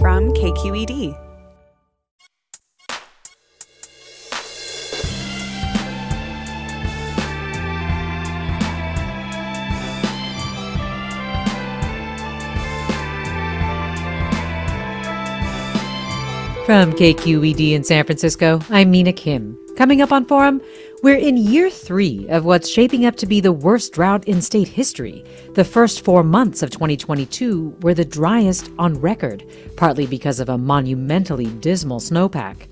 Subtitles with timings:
[0.00, 1.12] From KQED.
[16.64, 19.58] From KQED in San Francisco, I'm Mina Kim.
[19.76, 20.60] Coming up on Forum,
[21.02, 24.66] we're in year three of what's shaping up to be the worst drought in state
[24.66, 25.24] history.
[25.54, 29.44] The first four months of 2022 were the driest on record,
[29.76, 32.66] partly because of a monumentally dismal snowpack.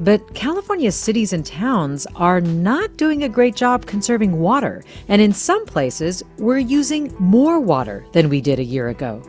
[0.00, 5.32] But California's cities and towns are not doing a great job conserving water, and in
[5.32, 9.22] some places, we're using more water than we did a year ago.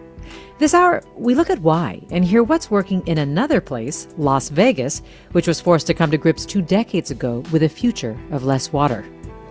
[0.62, 5.02] This hour, we look at why and hear what's working in another place, Las Vegas,
[5.32, 8.72] which was forced to come to grips two decades ago with a future of less
[8.72, 9.04] water.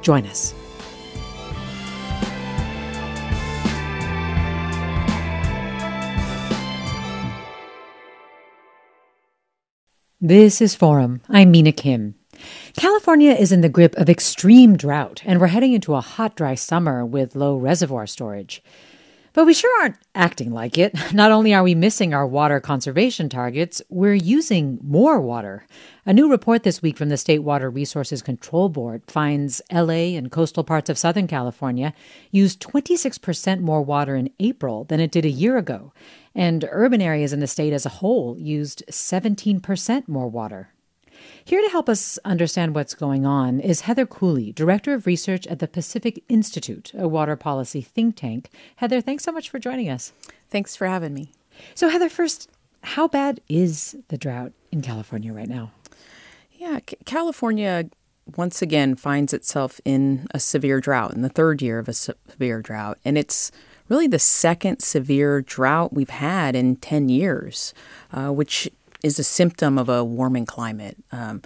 [0.03, 0.55] Join us.
[10.21, 11.23] This is Forum.
[11.29, 12.15] I'm Mina Kim.
[12.77, 16.55] California is in the grip of extreme drought, and we're heading into a hot, dry
[16.55, 18.63] summer with low reservoir storage.
[19.33, 20.93] But we sure aren't acting like it.
[21.15, 25.67] Not only are we missing our water conservation targets, we're using more water.
[26.05, 30.33] A new report this week from the State Water Resources Control Board finds LA and
[30.33, 31.95] coastal parts of Southern California
[32.33, 35.93] used 26% more water in April than it did a year ago,
[36.35, 40.71] and urban areas in the state as a whole used 17% more water.
[41.45, 45.59] Here to help us understand what's going on is Heather Cooley, Director of Research at
[45.59, 48.51] the Pacific Institute, a water policy think tank.
[48.77, 50.13] Heather, thanks so much for joining us.
[50.51, 51.33] Thanks for having me.
[51.75, 52.51] So, Heather, first,
[52.83, 55.73] how bad is the drought in California right now?
[56.53, 57.89] Yeah, C- California
[58.37, 62.61] once again finds itself in a severe drought, in the third year of a severe
[62.61, 62.99] drought.
[63.05, 63.51] And it's
[63.89, 67.75] really the second severe drought we've had in 10 years,
[68.13, 68.69] uh, which
[69.03, 70.97] is a symptom of a warming climate.
[71.13, 71.43] Um,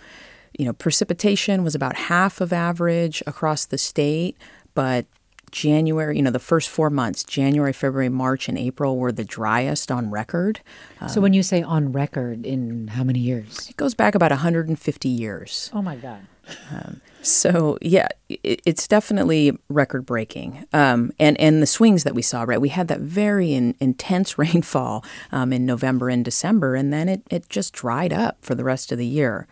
[0.58, 4.36] you know, precipitation was about half of average across the state,
[4.74, 5.06] but
[5.54, 9.90] January, you know, the first four months, January, February, March, and April were the driest
[9.92, 10.60] on record.
[11.00, 13.68] Um, so when you say on record, in how many years?
[13.70, 15.70] It goes back about 150 years.
[15.72, 16.26] Oh my God.
[16.72, 20.66] Um, so yeah, it, it's definitely record breaking.
[20.72, 22.60] Um, and and the swings that we saw, right?
[22.60, 27.22] We had that very in, intense rainfall um, in November and December, and then it
[27.30, 29.46] it just dried up for the rest of the year.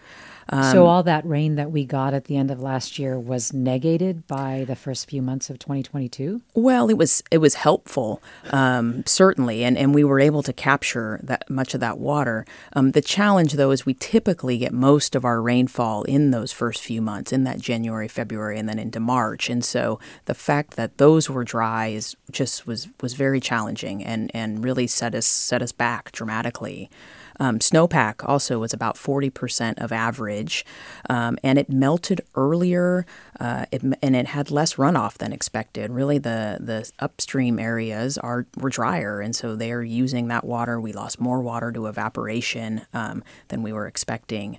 [0.48, 3.52] Um, so all that rain that we got at the end of last year was
[3.52, 6.42] negated by the first few months of 2022.
[6.54, 11.20] Well, it was it was helpful, um, certainly, and and we were able to capture
[11.22, 12.44] that much of that water.
[12.74, 16.82] Um, the challenge, though, is we typically get most of our rainfall in those first
[16.82, 20.98] few months, in that January, February, and then into March, and so the fact that
[20.98, 25.62] those were dry is just was was very challenging and and really set us set
[25.62, 26.90] us back dramatically.
[27.40, 30.64] Um, snowpack also was about 40% of average,
[31.08, 33.06] um, and it melted earlier
[33.40, 35.90] uh, it, and it had less runoff than expected.
[35.90, 40.80] Really, the, the upstream areas are were drier, and so they are using that water.
[40.80, 44.58] We lost more water to evaporation um, than we were expecting.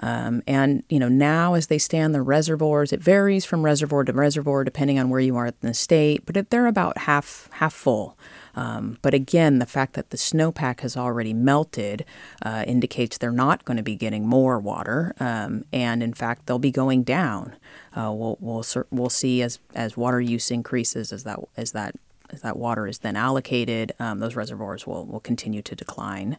[0.00, 0.42] Mm.
[0.46, 4.62] and, you know, now as they stand the reservoirs, it varies from reservoir to reservoir
[4.64, 8.16] depending on where you are in the state, but they're about half, half full.
[8.56, 12.04] Um, but again, the fact that the snowpack has already melted
[12.42, 16.58] uh, indicates they're not going to be getting more water, um, and in fact, they'll
[16.58, 17.56] be going down.
[17.96, 21.94] Uh, we'll we'll we'll see as as water use increases as that as that
[22.30, 26.36] as that water is then allocated, um, those reservoirs will, will continue to decline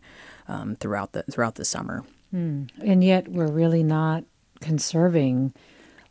[0.47, 2.03] um, throughout the throughout the summer.
[2.31, 2.63] Hmm.
[2.83, 4.23] And yet, we're really not
[4.61, 5.53] conserving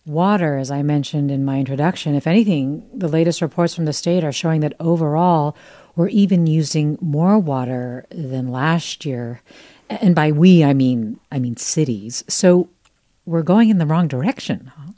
[0.06, 2.14] water, as I mentioned in my introduction.
[2.14, 5.56] If anything, the latest reports from the state are showing that overall,
[5.96, 9.40] we're even using more water than last year.
[9.88, 12.24] And by we, I mean I mean cities.
[12.28, 12.68] So
[13.26, 14.72] we're going in the wrong direction.
[14.76, 14.92] Huh?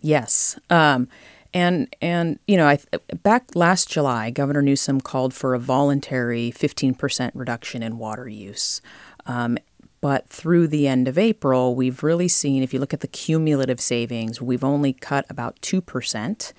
[0.00, 0.58] Yes.
[0.70, 1.08] Um,
[1.54, 2.78] And and you know, I,
[3.22, 8.80] back last July, Governor Newsom called for a voluntary 15% reduction in water use.
[9.26, 9.58] Um,
[10.00, 13.80] but through the end of April, we've really seen, if you look at the cumulative
[13.80, 16.52] savings, we've only cut about 2%.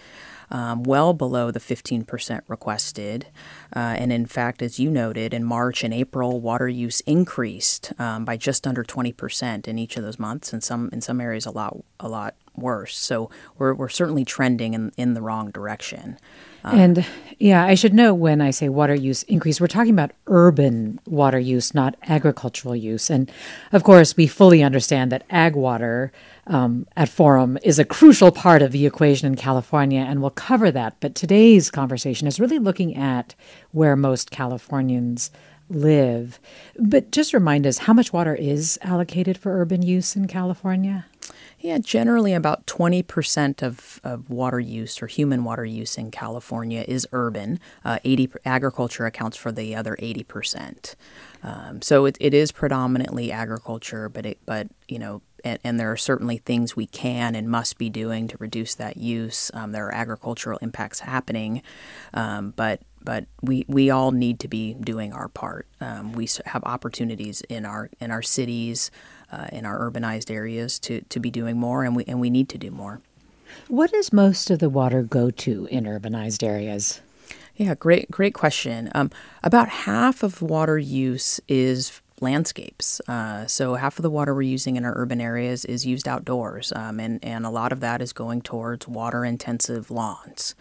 [0.51, 3.27] Um, well below the 15% requested.
[3.75, 8.25] Uh, and in fact, as you noted, in March and April, water use increased um,
[8.25, 11.51] by just under 20% in each of those months, and some in some areas a
[11.51, 12.97] lot a lot worse.
[12.97, 16.17] So we're, we're certainly trending in, in the wrong direction.
[16.63, 17.05] Um, and
[17.39, 21.39] yeah, I should note when I say water use increase, we're talking about urban water
[21.39, 23.09] use, not agricultural use.
[23.09, 23.31] And
[23.71, 26.11] of course, we fully understand that ag water
[26.47, 30.71] um, at Forum is a crucial part of the equation in California, and we'll cover
[30.71, 30.97] that.
[30.99, 33.35] But today's conversation is really looking at
[33.71, 35.31] where most Californians
[35.69, 36.39] live.
[36.77, 41.05] But just remind us how much water is allocated for urban use in California?
[41.59, 47.07] Yeah, generally about 20% of, of water use or human water use in California is
[47.13, 47.59] urban.
[47.85, 50.95] Uh, 80 agriculture accounts for the other 80%.
[51.41, 55.91] Um, so it, it is predominantly agriculture, but it, but you know, and, and, there
[55.91, 59.51] are certainly things we can and must be doing to reduce that use.
[59.53, 61.61] Um, there are agricultural impacts happening,
[62.13, 65.67] um, but but we, we all need to be doing our part.
[65.81, 68.91] Um, we have opportunities in our in our cities,
[69.31, 72.49] uh, in our urbanized areas to, to be doing more, and we, and we need
[72.49, 73.01] to do more.
[73.67, 77.01] What does most of the water go to in urbanized areas?
[77.55, 78.89] Yeah, great, great question.
[78.95, 79.11] Um,
[79.43, 82.99] about half of water use is landscapes.
[83.07, 86.73] Uh, so half of the water we're using in our urban areas is used outdoors,
[86.75, 90.55] um, and and a lot of that is going towards water-intensive lawns.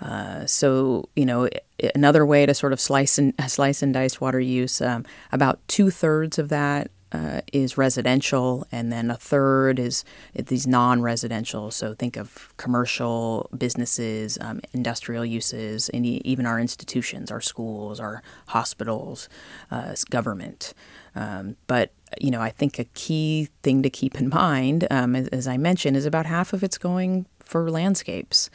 [0.00, 1.48] Uh, so you know
[1.94, 4.80] another way to sort of slice and slice and dice water use.
[4.80, 10.04] Um, about two thirds of that uh, is residential, and then a third is
[10.34, 11.70] these non-residential.
[11.70, 18.22] So think of commercial businesses, um, industrial uses, and even our institutions, our schools, our
[18.48, 19.28] hospitals,
[19.70, 20.74] uh, government.
[21.14, 25.28] Um, but you know, I think a key thing to keep in mind, um, as,
[25.28, 28.50] as I mentioned, is about half of it's going for landscapes.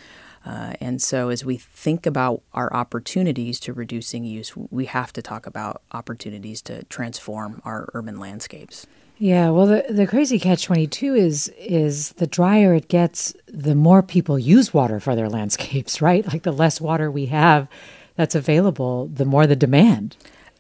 [0.47, 5.21] Uh, and so, as we think about our opportunities to reducing use, we have to
[5.21, 8.87] talk about opportunities to transform our urban landscapes.
[9.17, 13.75] Yeah, well, the, the crazy catch twenty two is is the drier it gets, the
[13.75, 16.25] more people use water for their landscapes, right?
[16.25, 17.67] Like the less water we have
[18.15, 20.15] that's available, the more the demand.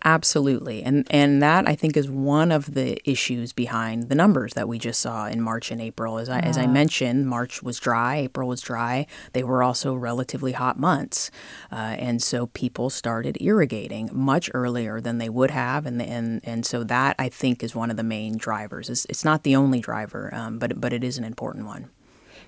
[0.05, 0.83] Absolutely.
[0.83, 4.77] And and that I think is one of the issues behind the numbers that we
[4.77, 6.17] just saw in March and April.
[6.19, 9.07] As I as I mentioned, March was dry, April was dry.
[9.33, 11.31] They were also relatively hot months.
[11.71, 16.65] Uh, and so people started irrigating much earlier than they would have and and and
[16.65, 18.89] so that I think is one of the main drivers.
[18.89, 21.89] It's, it's not the only driver, um, but but it is an important one.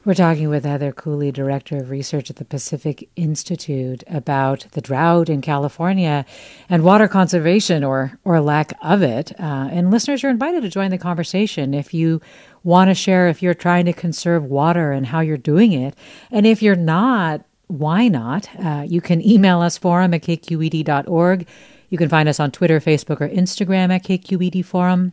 [0.05, 5.27] We're talking with Heather Cooley, Director of Research at the Pacific Institute, about the drought
[5.27, 6.25] in California
[6.69, 9.33] and water conservation or, or lack of it.
[9.37, 12.21] Uh, and listeners you're invited to join the conversation if you
[12.63, 15.95] want to share if you're trying to conserve water and how you're doing it.
[16.31, 18.47] And if you're not, why not?
[18.57, 21.45] Uh, you can email us forum at kqed.org.
[21.89, 25.11] You can find us on Twitter, Facebook, or Instagram at KQED Forum.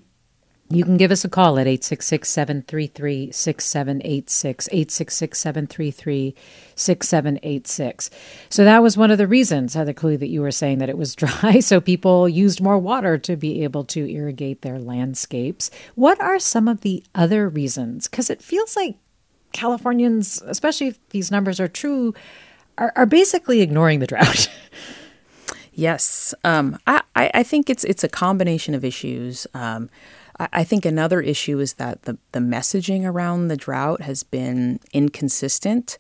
[0.69, 6.35] You can give us a call at 866 733 6786, 866 733
[6.75, 8.11] 6786.
[8.51, 10.99] So that was one of the reasons, Heather Cooley, that you were saying that it
[10.99, 15.71] was dry, so people used more water to be able to irrigate their landscapes.
[15.95, 18.09] What are some of the other reasons?
[18.09, 18.97] Because it feels like
[19.53, 22.13] Californians, especially if these numbers are true,
[22.77, 24.51] are, are basically ignoring the drought.
[25.79, 29.47] Yes, um, I, I think it's it's a combination of issues.
[29.53, 29.91] Um,
[30.39, 35.97] I think another issue is that the, the messaging around the drought has been inconsistent.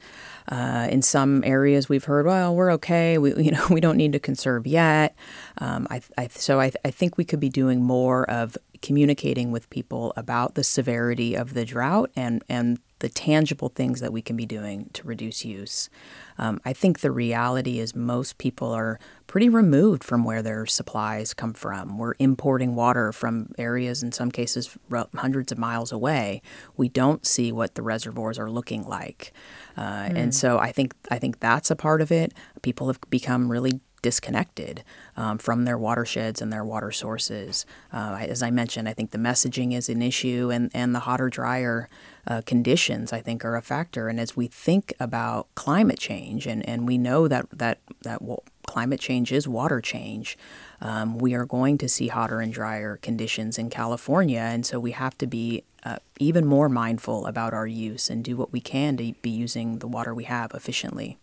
[0.48, 3.18] Uh, in some areas, we've heard, "Well, we're okay.
[3.18, 5.16] We, you know, we don't need to conserve yet."
[5.58, 9.68] Um, I, I, so I, I think we could be doing more of communicating with
[9.68, 14.36] people about the severity of the drought and and the tangible things that we can
[14.36, 15.90] be doing to reduce use.
[16.38, 21.34] Um, I think the reality is most people are pretty removed from where their supplies
[21.34, 21.98] come from.
[21.98, 24.78] We're importing water from areas, in some cases,
[25.14, 26.40] hundreds of miles away.
[26.76, 29.32] We don't see what the reservoirs are looking like,
[29.76, 30.16] uh, mm.
[30.16, 32.32] and so I think I think that's a part of it.
[32.62, 34.84] People have become really disconnected
[35.16, 37.66] um, from their watersheds and their water sources.
[37.92, 41.28] Uh, as I mentioned, I think the messaging is an issue, and, and the hotter,
[41.28, 41.88] drier
[42.26, 44.08] uh, conditions, I think, are a factor.
[44.08, 48.42] And as we think about climate change, and, and we know that that that well,
[48.66, 50.36] climate change is water change,
[50.80, 54.92] um, we are going to see hotter and drier conditions in California, and so we
[54.92, 58.96] have to be uh, even more mindful about our use and do what we can
[58.96, 61.16] to be using the water we have efficiently.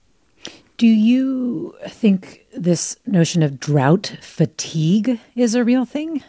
[0.77, 6.23] Do you think this notion of drought fatigue is a real thing?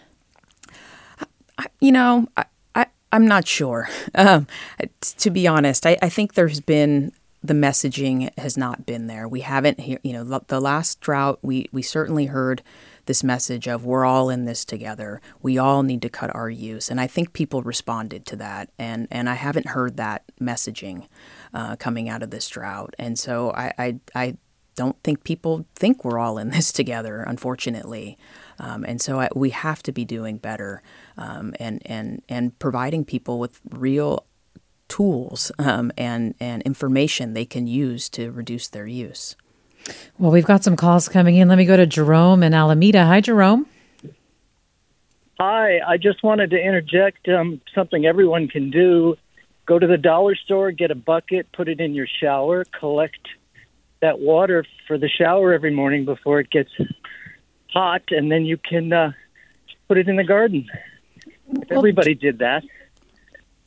[1.81, 3.89] You know, I, I, am not sure.
[4.17, 4.47] Um,
[5.01, 9.29] to be honest, I, I think there's been the messaging has not been there.
[9.29, 12.63] We haven't, you know, the last drought, we, we certainly heard
[13.07, 15.21] this message of we're all in this together.
[15.43, 16.91] We all need to cut our use.
[16.91, 18.71] And I think people responded to that.
[18.79, 21.09] And, and I haven't heard that messaging
[21.53, 22.95] uh, coming out of this drought.
[22.99, 24.37] And so I, I, I
[24.75, 28.19] don't think people think we're all in this together, unfortunately.
[28.59, 30.83] Um, and so I, we have to be doing better
[31.17, 34.27] um, and, and, and providing people with real
[34.89, 39.37] tools um, and, and information they can use to reduce their use.
[40.19, 41.49] Well, we've got some calls coming in.
[41.49, 43.05] Let me go to Jerome in Alameda.
[43.05, 43.67] Hi, Jerome.
[45.39, 49.17] Hi, I just wanted to interject um, something everyone can do.
[49.67, 53.19] Go to the dollar store, get a bucket, put it in your shower, collect
[54.01, 56.71] that water for the shower every morning before it gets
[57.73, 59.13] hot, and then you can uh,
[59.89, 60.69] put it in the garden.
[61.49, 62.63] If everybody did that,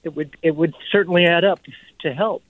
[0.03, 1.59] it would it would certainly add up
[2.01, 2.43] to help.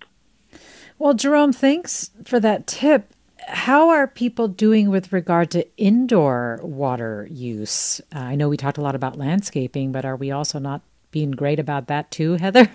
[1.00, 3.14] Well, Jerome, thanks for that tip
[3.48, 8.02] how are people doing with regard to indoor water use?
[8.14, 11.32] Uh, I know we talked a lot about landscaping, but are we also not being
[11.32, 12.70] great about that too, Heather?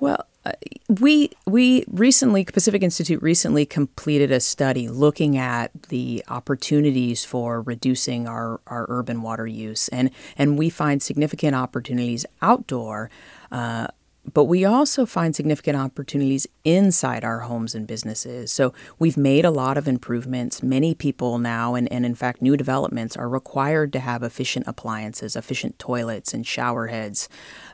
[0.00, 0.52] Well, uh,
[0.88, 8.26] we we recently Pacific Institute recently completed a study looking at the opportunities for reducing
[8.26, 13.10] our, our urban water use, and and we find significant opportunities outdoor.
[13.52, 13.86] Uh,
[14.32, 18.52] but we also find significant opportunities inside our homes and businesses.
[18.52, 20.62] So we've made a lot of improvements.
[20.62, 25.34] Many people now, and, and in fact, new developments are required to have efficient appliances,
[25.34, 27.28] efficient toilets and shower heads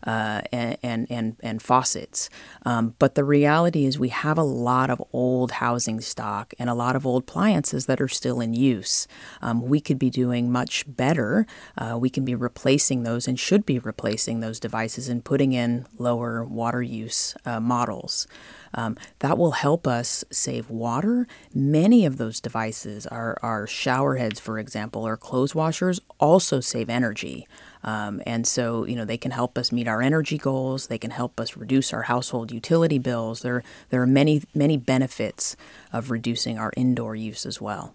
[0.08, 2.30] uh, and, and, and, faucets.
[2.64, 6.74] Um, but the reality is, we have a lot of old housing stock and a
[6.74, 9.06] lot of old appliances that are still in use.
[9.42, 11.46] Um, we could be doing much better.
[11.76, 15.86] Uh, we can be replacing those and should be replacing those devices and putting in
[15.98, 18.26] lower water use uh, models.
[18.74, 21.26] Um, that will help us save water.
[21.54, 26.88] Many of those devices, our, our shower heads, for example, or clothes washers, also save
[26.90, 27.46] energy.
[27.82, 30.88] Um, and so, you know, they can help us meet our energy goals.
[30.88, 33.42] They can help us reduce our household utility bills.
[33.42, 35.56] There, there are many, many benefits
[35.92, 37.94] of reducing our indoor use as well.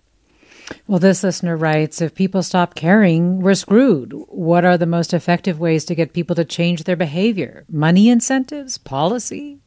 [0.88, 4.14] Well, this listener writes if people stop caring, we're screwed.
[4.30, 7.66] What are the most effective ways to get people to change their behavior?
[7.70, 8.78] Money incentives?
[8.78, 9.60] Policy?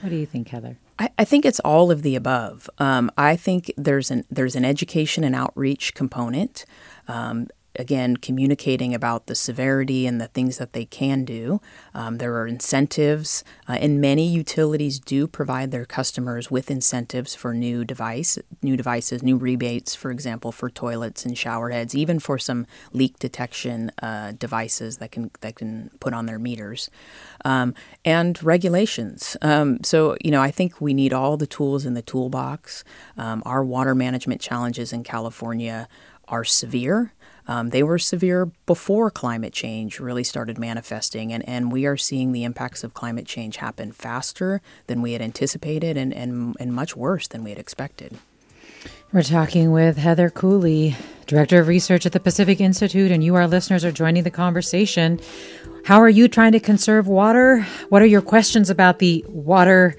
[0.00, 0.76] What do you think, Heather?
[0.98, 2.70] I, I think it's all of the above.
[2.78, 6.64] Um, I think there's an there's an education and outreach component.
[7.08, 11.60] Um, again, communicating about the severity and the things that they can do.
[11.94, 17.54] Um, there are incentives, uh, and many utilities do provide their customers with incentives for
[17.54, 22.38] new device, new devices, new rebates, for example, for toilets and shower heads, even for
[22.38, 26.90] some leak detection uh, devices that can that can put on their meters,
[27.44, 29.36] um, and regulations.
[29.42, 32.84] Um, so, you know, I think we need all the tools in the toolbox.
[33.16, 35.88] Um, our water management challenges in California
[36.28, 37.12] are severe.
[37.48, 42.32] Um, they were severe before climate change really started manifesting, and, and we are seeing
[42.32, 46.96] the impacts of climate change happen faster than we had anticipated and, and, and much
[46.96, 48.18] worse than we had expected.
[49.12, 53.46] We're talking with Heather Cooley, Director of Research at the Pacific Institute, and you, our
[53.46, 55.20] listeners, are joining the conversation.
[55.84, 57.62] How are you trying to conserve water?
[57.88, 59.94] What are your questions about the water?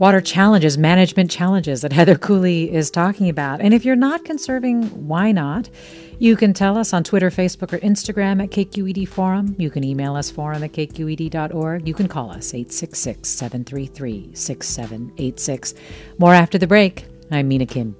[0.00, 3.60] Water challenges, management challenges that Heather Cooley is talking about.
[3.60, 5.68] And if you're not conserving, why not?
[6.18, 9.54] You can tell us on Twitter, Facebook, or Instagram at KQED Forum.
[9.58, 11.86] You can email us forum at kqed.org.
[11.86, 15.74] You can call us 866 733 6786.
[16.18, 17.04] More after the break.
[17.30, 17.99] I'm Mina Kim.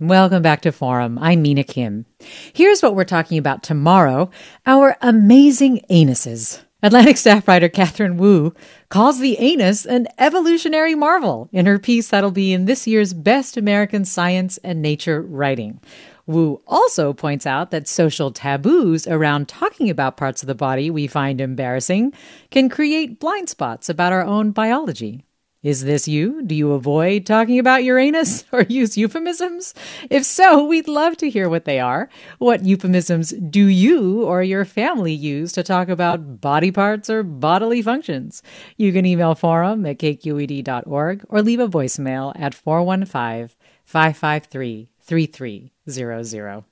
[0.00, 1.18] Welcome back to Forum.
[1.18, 2.06] I'm Mina Kim.
[2.52, 4.30] Here's what we're talking about tomorrow
[4.64, 6.62] our amazing anuses.
[6.84, 8.54] Atlantic staff writer Katherine Wu
[8.90, 13.56] calls the anus an evolutionary marvel in her piece that'll be in this year's Best
[13.56, 15.80] American Science and Nature Writing.
[16.26, 21.08] Wu also points out that social taboos around talking about parts of the body we
[21.08, 22.12] find embarrassing
[22.52, 25.24] can create blind spots about our own biology.
[25.60, 26.40] Is this you?
[26.42, 29.74] Do you avoid talking about Uranus or use euphemisms?
[30.08, 32.08] If so, we'd love to hear what they are.
[32.38, 37.82] What euphemisms do you or your family use to talk about body parts or bodily
[37.82, 38.40] functions?
[38.76, 46.64] You can email forum at kqed.org or leave a voicemail at 415 553 3300.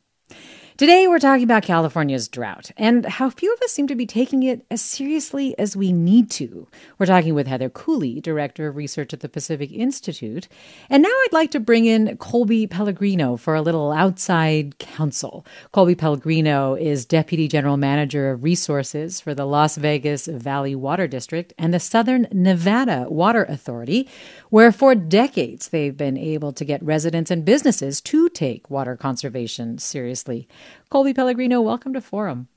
[0.76, 4.42] Today, we're talking about California's drought and how few of us seem to be taking
[4.42, 6.68] it as seriously as we need to.
[6.99, 10.49] We're talking with Heather Cooley, Director of Research at the Pacific Institute.
[10.90, 15.47] And now I'd like to bring in Colby Pellegrino for a little outside counsel.
[15.73, 21.54] Colby Pellegrino is Deputy General Manager of Resources for the Las Vegas Valley Water District
[21.56, 24.11] and the Southern Nevada Water Authority,
[24.50, 29.78] where for decades they've been able to get residents and businesses to take water conservation
[29.78, 30.47] seriously.
[30.91, 32.49] Colby Pellegrino, welcome to Forum.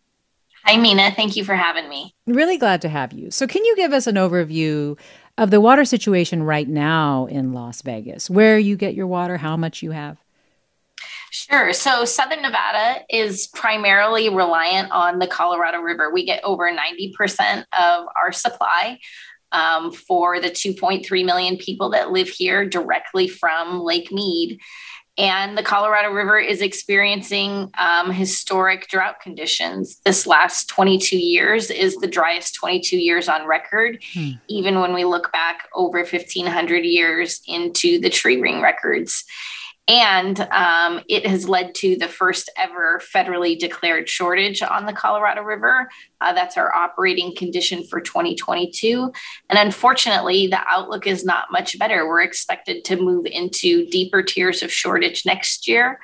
[0.66, 1.12] Hi, Mina.
[1.12, 2.14] Thank you for having me.
[2.28, 3.32] Really glad to have you.
[3.32, 4.98] So, can you give us an overview
[5.38, 8.30] of the water situation right now in Las Vegas?
[8.30, 10.18] Where you get your water, how much you have?
[11.32, 11.74] Sure.
[11.74, 16.12] So, Southern Nevada is primarily reliant on the Colorado River.
[16.12, 19.00] We get over 90% of our supply
[19.52, 24.60] um, for the 2.3 million people that live here directly from Lake Mead
[25.20, 30.00] and the Colorado River is experiencing um, historic drought conditions.
[30.06, 34.32] This last 22 years is the driest 22 years on record, hmm.
[34.48, 39.26] even when we look back over 1,500 years into the tree ring records.
[39.90, 45.42] And um, it has led to the first ever federally declared shortage on the Colorado
[45.42, 45.90] River.
[46.22, 49.12] Uh, that's our operating condition for 2022.
[49.50, 52.08] And unfortunately, the outlook is not much better.
[52.08, 56.00] We're expected to move into deeper tiers of shortage next year.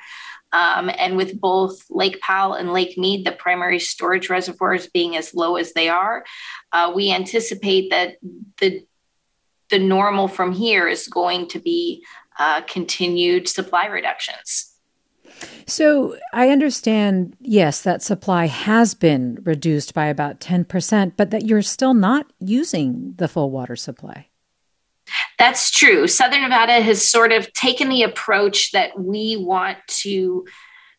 [0.52, 5.32] Um, and with both Lake Powell and Lake Mead, the primary storage reservoirs being as
[5.32, 6.24] low as they are,
[6.72, 8.16] uh, we anticipate that
[8.58, 8.84] the
[9.68, 12.04] the normal from here is going to be
[12.38, 14.72] uh, continued supply reductions.
[15.66, 21.62] So I understand, yes, that supply has been reduced by about 10%, but that you're
[21.62, 24.28] still not using the full water supply.
[25.38, 26.06] That's true.
[26.08, 30.46] Southern Nevada has sort of taken the approach that we want to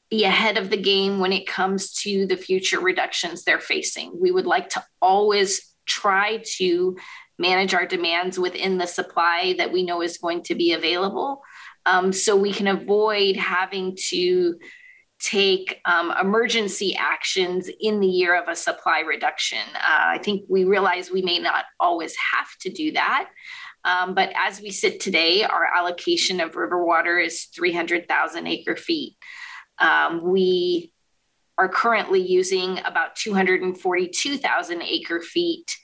[0.10, 4.18] be ahead of the game when it comes to the future reductions they're facing.
[4.20, 6.96] We would like to always try to
[7.38, 11.42] manage our demands within the supply that we know is going to be available.
[11.86, 14.58] Um, so we can avoid having to
[15.20, 19.64] take um, emergency actions in the year of a supply reduction.
[19.76, 19.80] Uh,
[20.16, 23.30] I think we realize we may not always have to do that.
[23.84, 29.16] Um, but as we sit today, our allocation of river water is 300,000 acre feet.
[29.80, 30.92] Um, we
[31.58, 35.78] are currently using about 242,000 acre feet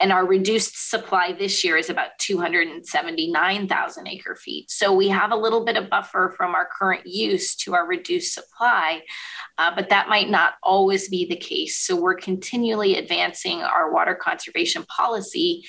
[0.00, 4.70] and our reduced supply this year is about 279,000 acre feet.
[4.70, 8.32] So we have a little bit of buffer from our current use to our reduced
[8.32, 9.02] supply,
[9.58, 11.76] uh, but that might not always be the case.
[11.76, 15.64] So we're continually advancing our water conservation policy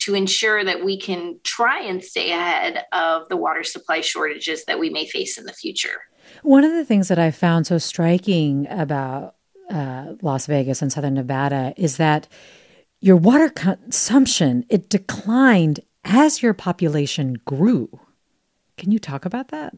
[0.00, 4.78] to ensure that we can try and stay ahead of the water supply shortages that
[4.78, 6.02] we may face in the future.
[6.42, 9.34] One of the things that I found so striking about
[9.70, 12.28] uh, Las Vegas and Southern Nevada is that
[13.04, 18.00] your water consumption it declined as your population grew.
[18.78, 19.74] Can you talk about that?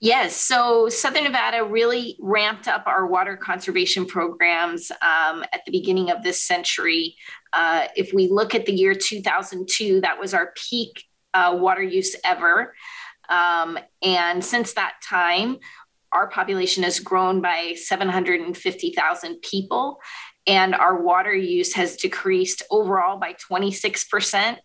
[0.00, 0.34] Yes.
[0.34, 6.22] So Southern Nevada really ramped up our water conservation programs um, at the beginning of
[6.22, 7.14] this century.
[7.52, 12.16] Uh, if we look at the year 2002, that was our peak uh, water use
[12.24, 12.74] ever.
[13.28, 15.58] Um, and since that time,
[16.12, 20.00] our population has grown by 750,000 people
[20.46, 24.56] and our water use has decreased overall by 26%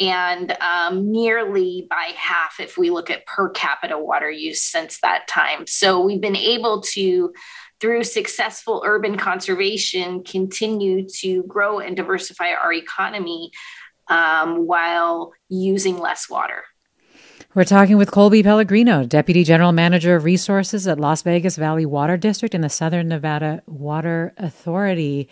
[0.00, 5.28] and um, nearly by half if we look at per capita water use since that
[5.28, 5.66] time.
[5.66, 7.32] So we've been able to,
[7.80, 13.52] through successful urban conservation, continue to grow and diversify our economy
[14.08, 16.64] um, while using less water.
[17.54, 22.16] We're talking with Colby Pellegrino, Deputy General Manager of Resources at Las Vegas Valley Water
[22.16, 25.28] District and the Southern Nevada Water Authority.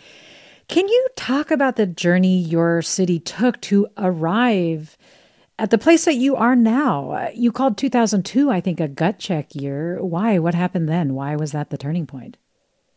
[0.69, 4.97] Can you talk about the journey your city took to arrive
[5.59, 7.27] at the place that you are now?
[7.35, 10.01] You called 2002, I think, a gut check year.
[10.01, 10.39] Why?
[10.39, 11.15] What happened then?
[11.15, 12.37] Why was that the turning point?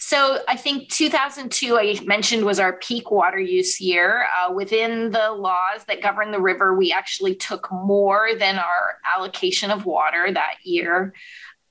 [0.07, 4.29] So I think 2002, I mentioned, was our peak water use year.
[4.39, 9.73] Uh, within the laws that govern the river, we actually took more than our allocation
[9.73, 11.13] of water that year.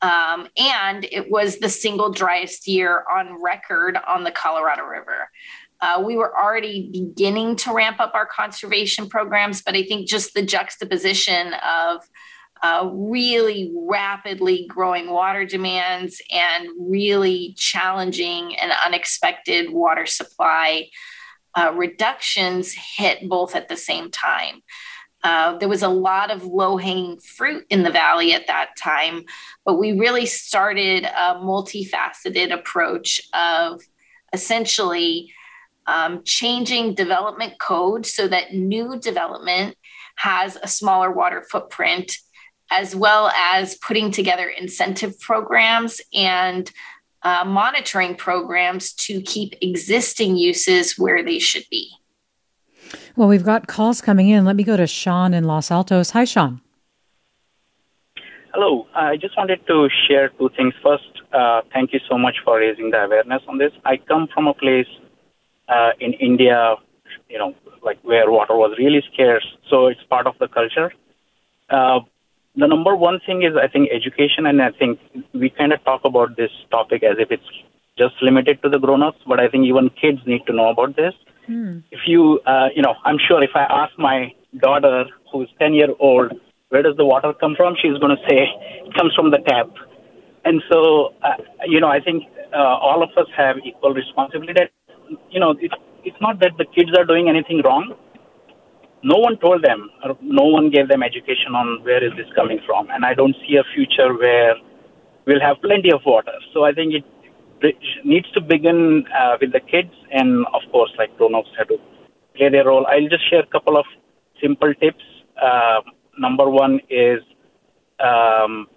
[0.01, 5.29] Um, and it was the single driest year on record on the Colorado River.
[5.79, 10.33] Uh, we were already beginning to ramp up our conservation programs, but I think just
[10.33, 12.01] the juxtaposition of
[12.63, 20.87] uh, really rapidly growing water demands and really challenging and unexpected water supply
[21.57, 24.61] uh, reductions hit both at the same time.
[25.23, 29.23] Uh, there was a lot of low hanging fruit in the valley at that time,
[29.65, 33.81] but we really started a multifaceted approach of
[34.33, 35.33] essentially
[35.87, 39.75] um, changing development code so that new development
[40.15, 42.17] has a smaller water footprint
[42.71, 46.71] as well as putting together incentive programs and
[47.23, 51.91] uh, monitoring programs to keep existing uses where they should be.
[53.15, 54.45] Well, we've got calls coming in.
[54.45, 56.11] Let me go to Sean in Los Altos.
[56.11, 56.61] Hi, Sean.
[58.53, 58.87] Hello.
[58.93, 60.73] I just wanted to share two things.
[60.83, 63.71] First, uh, thank you so much for raising the awareness on this.
[63.83, 64.87] I come from a place
[65.67, 66.75] uh, in India,
[67.29, 70.93] you know, like where water was really scarce, so it's part of the culture.
[71.69, 71.99] Uh,
[72.57, 74.99] the number one thing is I think education, and I think
[75.33, 77.49] we kind of talk about this topic as if it's
[77.97, 81.13] just limited to the grown-ups, but I think even kids need to know about this.
[81.47, 81.79] Hmm.
[81.91, 85.89] If you, uh, you know, I'm sure if I ask my daughter who's 10 year
[85.99, 86.33] old,
[86.69, 87.75] where does the water come from?
[87.81, 88.47] She's going to say
[88.85, 89.69] it comes from the tap.
[90.43, 94.53] And so, uh, you know, I think uh, all of us have equal responsibility.
[94.53, 94.71] That,
[95.29, 97.95] you know, it's, it's not that the kids are doing anything wrong
[99.05, 99.91] no one told them,
[100.21, 102.89] no one gave them education on where is this coming from.
[102.89, 104.55] And I don't see a future where
[105.27, 106.33] we'll have plenty of water.
[106.53, 107.05] So I think it,
[108.03, 111.77] needs to begin uh, with the kids, and of course, like grown-ups have to
[112.35, 112.85] play their role.
[112.87, 113.85] I'll just share a couple of
[114.41, 115.03] simple tips.
[115.41, 115.81] Uh,
[116.19, 117.21] number one is
[117.99, 118.67] um,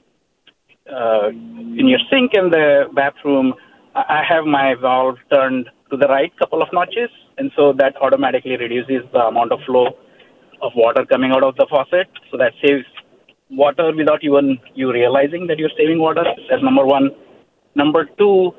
[0.90, 3.54] uh, in your sink in the bathroom,
[3.94, 8.56] I have my valve turned to the right couple of notches, and so that automatically
[8.56, 9.96] reduces the amount of flow
[10.62, 12.08] of water coming out of the faucet.
[12.30, 12.86] So that saves
[13.50, 16.24] water without even you realizing that you're saving water.
[16.50, 17.10] That's number one.
[17.74, 18.52] Number two,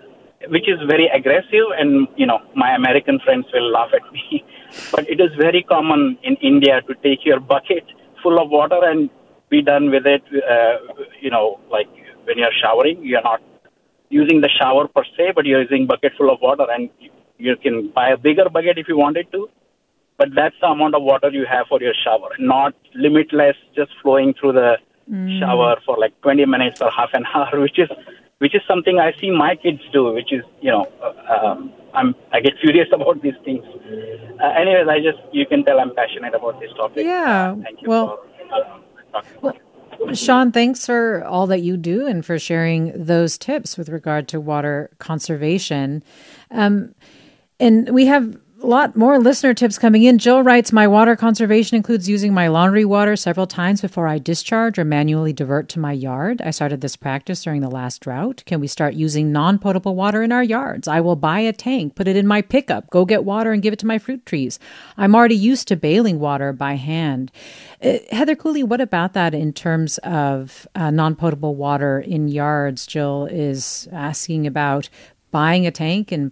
[0.47, 4.43] which is very aggressive, and you know my American friends will laugh at me,
[4.91, 7.83] but it is very common in India to take your bucket
[8.23, 9.09] full of water and
[9.49, 10.23] be done with it.
[10.33, 11.89] Uh, you know, like
[12.23, 13.41] when you're showering, you're not
[14.09, 16.89] using the shower per se, but you're using bucket full of water, and
[17.37, 19.49] you can buy a bigger bucket if you wanted to
[20.19, 24.33] but that's the amount of water you have for your shower, not limitless, just flowing
[24.33, 24.77] through the
[25.09, 25.39] mm.
[25.39, 27.89] shower for like 20 minutes or half an hour, which is
[28.39, 30.85] which is something I see my kids do, which is you know
[31.29, 33.63] um, I'm I get curious about these things.
[34.43, 37.05] Uh, anyways, I just you can tell I'm passionate about this topic.
[37.05, 37.55] Yeah.
[37.57, 37.89] Uh, thank you.
[37.89, 39.55] Well, for, uh, well,
[40.13, 44.39] Sean, thanks for all that you do and for sharing those tips with regard to
[44.39, 46.03] water conservation.
[46.51, 46.93] Um,
[47.59, 50.17] and we have lot more listener tips coming in.
[50.17, 54.77] Jill writes My water conservation includes using my laundry water several times before I discharge
[54.77, 56.41] or manually divert to my yard.
[56.41, 58.43] I started this practice during the last drought.
[58.45, 60.87] Can we start using non potable water in our yards?
[60.87, 63.73] I will buy a tank, put it in my pickup, go get water, and give
[63.73, 64.59] it to my fruit trees.
[64.97, 67.31] I'm already used to bailing water by hand.
[67.83, 72.85] Uh, Heather Cooley, what about that in terms of uh, non potable water in yards?
[72.85, 74.89] Jill is asking about
[75.31, 76.31] buying a tank and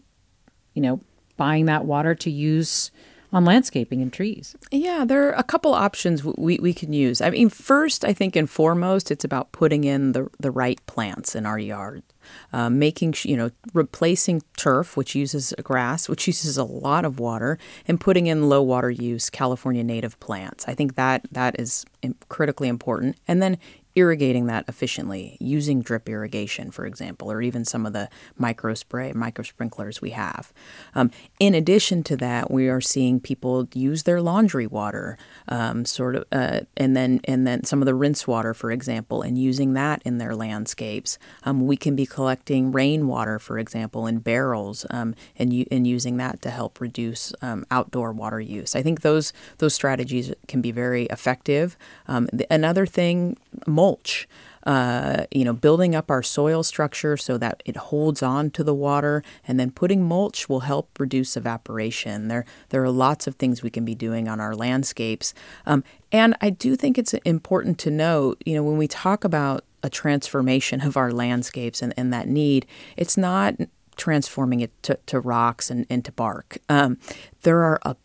[0.73, 1.01] you know
[1.37, 2.91] buying that water to use
[3.33, 4.55] on landscaping and trees?
[4.71, 7.21] Yeah, there are a couple options we, we can use.
[7.21, 11.35] I mean, first, I think and foremost, it's about putting in the, the right plants
[11.35, 12.03] in our yard.
[12.51, 17.57] Uh, making, you know, replacing turf, which uses grass, which uses a lot of water,
[17.87, 20.65] and putting in low water use California native plants.
[20.67, 21.85] I think that that is
[22.27, 23.15] critically important.
[23.29, 23.57] And then
[23.97, 28.07] irrigating that efficiently using drip irrigation, for example, or even some of the
[28.37, 30.53] micro spray, micro sprinklers we have.
[30.93, 36.15] Um, in addition to that, we are seeing people use their laundry water, um, sort
[36.15, 39.73] of, uh, and then and then some of the rinse water, for example, and using
[39.73, 41.17] that in their landscapes.
[41.43, 46.41] Um, we can be collecting rainwater, for example, in barrels, um, and and using that
[46.43, 48.75] to help reduce um, outdoor water use.
[48.75, 51.75] I think those those strategies can be very effective.
[52.07, 53.37] Um, another thing,
[53.87, 54.27] mulch.
[54.63, 58.73] Uh, you know, building up our soil structure so that it holds on to the
[58.73, 62.27] water, and then putting mulch will help reduce evaporation.
[62.27, 65.33] There, there are lots of things we can be doing on our landscapes,
[65.65, 69.63] um, and I do think it's important to note, you know, when we talk about
[69.83, 72.65] a transformation of our landscapes and, and that need,
[72.97, 73.55] it's not
[73.95, 76.57] transforming it to, to rocks and, and to bark.
[76.67, 76.97] Um,
[77.43, 77.95] there are a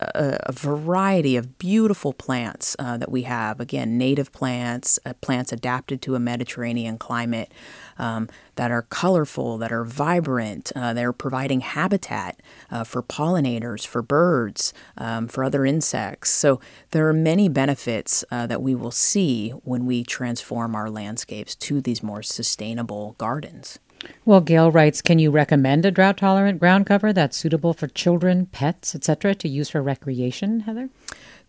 [0.00, 3.60] a, a, variety of beautiful plants uh, that we have.
[3.60, 7.52] Again, native plants, uh, plants adapted to a Mediterranean climate
[7.98, 12.40] um, that are colorful, that are vibrant, uh, that are providing habitat
[12.70, 16.30] uh, for pollinators, for birds, um, for other insects.
[16.30, 21.54] So there are many benefits uh, that we will see when we transform our landscapes
[21.56, 23.78] to these more sustainable gardens.
[24.24, 28.46] Well, Gail writes, can you recommend a drought tolerant ground cover that's suitable for children,
[28.46, 30.88] pets, etc., to use for recreation, Heather?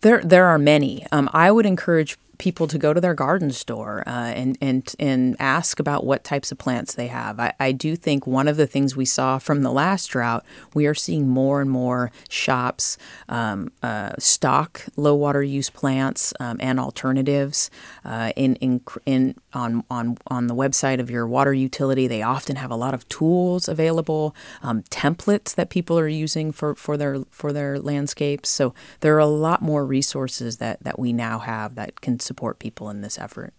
[0.00, 1.06] There, there are many.
[1.12, 5.36] Um, I would encourage people to go to their garden store uh, and and and
[5.38, 7.38] ask about what types of plants they have.
[7.40, 10.44] I, I do think one of the things we saw from the last drought,
[10.74, 12.96] we are seeing more and more shops
[13.28, 17.70] um, uh, stock low water use plants um, and alternatives.
[18.04, 22.56] Uh, in in in on on on the website of your water utility, they often
[22.56, 27.18] have a lot of tools available, um, templates that people are using for for their
[27.30, 28.48] for their landscapes.
[28.48, 32.58] So there are a lot more resources that that we now have that can support
[32.58, 33.52] people in this effort.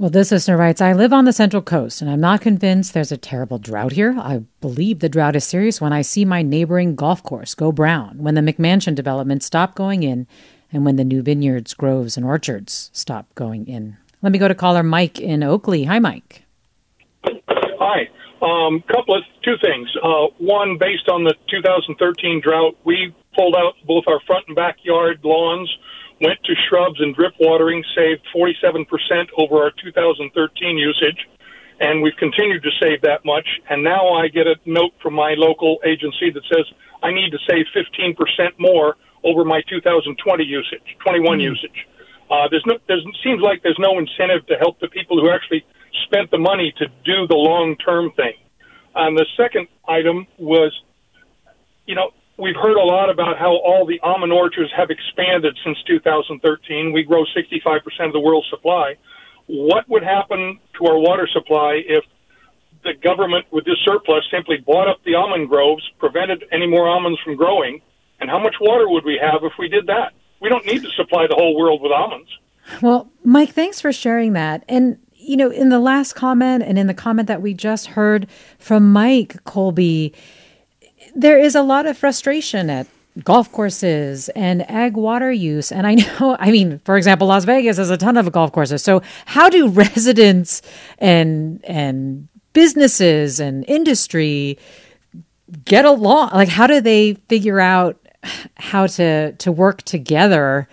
[0.00, 3.12] Well, this listener writes I live on the Central Coast, and I'm not convinced there's
[3.12, 4.16] a terrible drought here.
[4.18, 8.16] I believe the drought is serious when I see my neighboring golf course go brown,
[8.16, 10.26] when the McMansion development stop going in,
[10.72, 13.98] and when the new vineyards, groves, and orchards stop going in.
[14.22, 15.84] Let me go to caller Mike in Oakley.
[15.84, 16.44] Hi, Mike.
[17.24, 18.08] Hi.
[18.40, 19.88] Um, couple of two things.
[20.02, 25.20] Uh, one, based on the 2013 drought, we pulled out both our front and backyard
[25.22, 25.70] lawns
[26.20, 28.86] went to shrubs and drip watering, saved 47%
[29.38, 31.18] over our 2013 usage,
[31.80, 33.48] and we've continued to save that much.
[33.68, 36.66] And now I get a note from my local agency that says
[37.02, 38.16] I need to save 15%
[38.58, 41.42] more over my 2020 usage, 21 mm.
[41.42, 41.86] usage.
[42.30, 45.64] Uh, there's no, there's seems like there's no incentive to help the people who actually
[46.04, 48.34] spent the money to do the long term thing.
[48.94, 50.72] And the second item was,
[51.86, 55.78] you know, we've heard a lot about how all the almond orchards have expanded since
[55.86, 56.92] 2013.
[56.92, 58.96] We grow 65% of the world's supply.
[59.46, 62.04] What would happen to our water supply if
[62.82, 67.20] the government, with this surplus, simply bought up the almond groves, prevented any more almonds
[67.22, 67.82] from growing?
[68.20, 70.12] And how much water would we have if we did that?
[70.40, 72.30] We don't need to supply the whole world with almonds.
[72.80, 74.64] Well, Mike, thanks for sharing that.
[74.68, 78.26] And you know, in the last comment and in the comment that we just heard
[78.58, 80.14] from Mike Colby,
[81.14, 82.86] there is a lot of frustration at
[83.24, 85.72] golf courses and ag water use.
[85.72, 88.82] And I know, I mean, for example, Las Vegas has a ton of golf courses.
[88.82, 90.62] So how do residents
[90.98, 94.58] and and businesses and industry
[95.64, 96.30] get along?
[96.32, 97.96] Like how do they figure out
[98.56, 100.68] how to to work together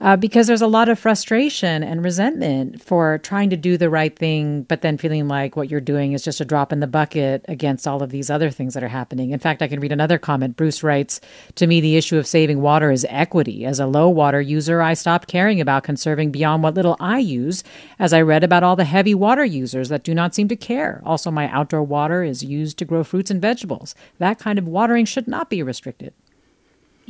[0.00, 4.18] uh, because there's a lot of frustration and resentment for trying to do the right
[4.18, 7.44] thing, but then feeling like what you're doing is just a drop in the bucket
[7.48, 9.30] against all of these other things that are happening.
[9.30, 10.56] In fact, I can read another comment.
[10.56, 11.20] Bruce writes
[11.56, 13.66] To me, the issue of saving water is equity.
[13.66, 17.62] As a low water user, I stopped caring about conserving beyond what little I use,
[17.98, 21.02] as I read about all the heavy water users that do not seem to care.
[21.04, 23.94] Also, my outdoor water is used to grow fruits and vegetables.
[24.18, 26.14] That kind of watering should not be restricted.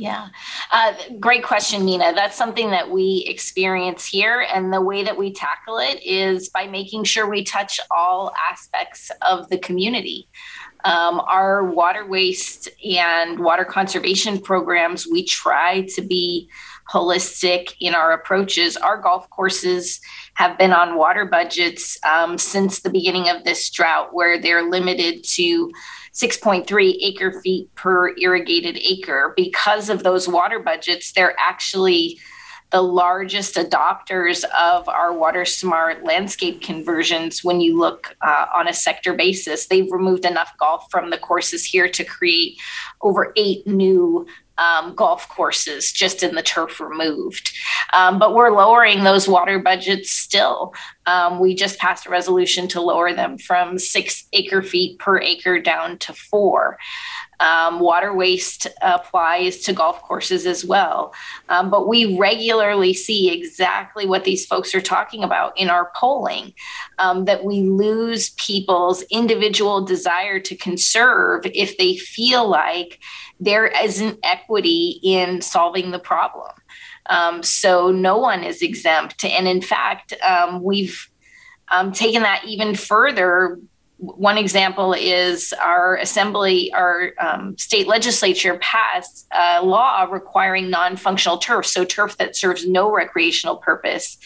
[0.01, 0.29] Yeah,
[0.71, 2.11] uh, great question, Nina.
[2.15, 4.47] That's something that we experience here.
[4.51, 9.11] And the way that we tackle it is by making sure we touch all aspects
[9.21, 10.27] of the community.
[10.85, 16.49] Um, our water waste and water conservation programs, we try to be
[16.91, 18.77] holistic in our approaches.
[18.77, 20.01] Our golf courses
[20.33, 25.23] have been on water budgets um, since the beginning of this drought, where they're limited
[25.35, 25.71] to
[26.13, 29.33] 6.3 acre feet per irrigated acre.
[29.35, 32.19] Because of those water budgets, they're actually
[32.71, 38.73] the largest adopters of our water smart landscape conversions when you look uh, on a
[38.73, 39.67] sector basis.
[39.67, 42.57] They've removed enough golf from the courses here to create
[43.01, 44.25] over eight new
[44.61, 47.51] um, golf courses just in the turf removed.
[47.93, 50.73] Um, but we're lowering those water budgets still.
[51.05, 55.59] Um, we just passed a resolution to lower them from six acre feet per acre
[55.59, 56.77] down to four.
[57.41, 61.13] Um, water waste applies to golf courses as well.
[61.49, 66.53] Um, but we regularly see exactly what these folks are talking about in our polling
[66.99, 72.99] um, that we lose people's individual desire to conserve if they feel like
[73.39, 76.51] there isn't equity in solving the problem.
[77.07, 79.25] Um, so no one is exempt.
[79.25, 81.09] And in fact, um, we've
[81.71, 83.59] um, taken that even further
[84.01, 91.37] one example is our assembly, our um, state legislature passed a law requiring non functional
[91.37, 94.17] turf, so turf that serves no recreational purpose,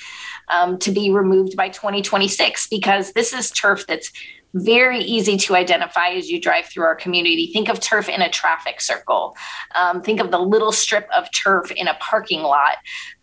[0.48, 4.12] um, to be removed by 2026 because this is turf that's
[4.56, 7.50] very easy to identify as you drive through our community.
[7.52, 9.36] Think of turf in a traffic circle.
[9.76, 12.78] Um, think of the little strip of turf in a parking lot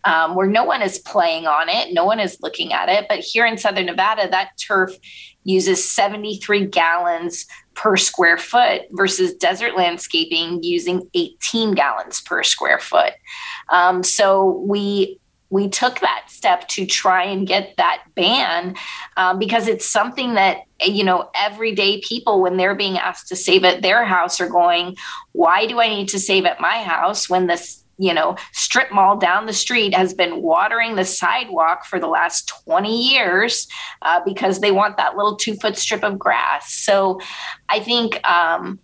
[0.04, 3.06] um, where no one is playing on it, no one is looking at it.
[3.08, 4.94] But here in Southern Nevada, that turf
[5.44, 13.12] uses 73 gallons per square foot versus desert landscaping using 18 gallons per square foot.
[13.68, 15.18] Um, so we
[15.52, 18.74] we took that step to try and get that ban
[19.18, 23.62] um, because it's something that you know everyday people when they're being asked to save
[23.62, 24.96] at their house are going
[25.33, 29.16] why do i need to save at my house when this you know, strip mall
[29.16, 33.66] down the street has been watering the sidewalk for the last 20 years
[34.02, 36.72] uh, because they want that little two foot strip of grass.
[36.72, 37.20] So
[37.68, 38.81] I think um,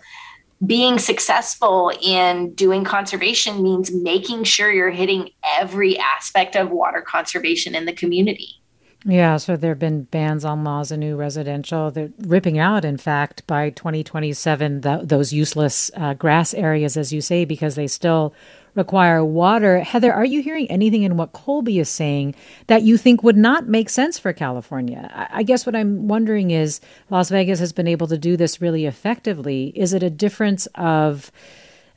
[0.64, 7.74] being successful in doing conservation means making sure you're hitting every aspect of water conservation
[7.74, 8.57] in the community.
[9.04, 11.90] Yeah, so there have been bans on laws and new residential.
[11.90, 17.20] They're ripping out, in fact, by 2027, the, those useless uh, grass areas, as you
[17.20, 18.34] say, because they still
[18.74, 19.80] require water.
[19.80, 22.34] Heather, are you hearing anything in what Colby is saying
[22.66, 25.28] that you think would not make sense for California?
[25.32, 28.84] I guess what I'm wondering is Las Vegas has been able to do this really
[28.84, 29.72] effectively.
[29.76, 31.30] Is it a difference of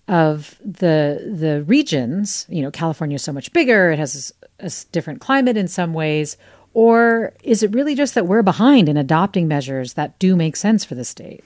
[0.07, 2.45] of the the regions?
[2.49, 5.93] You know, California is so much bigger; it has a, a different climate in some
[5.93, 6.37] ways.
[6.73, 10.85] Or is it really just that we're behind in adopting measures that do make sense
[10.85, 11.43] for the state?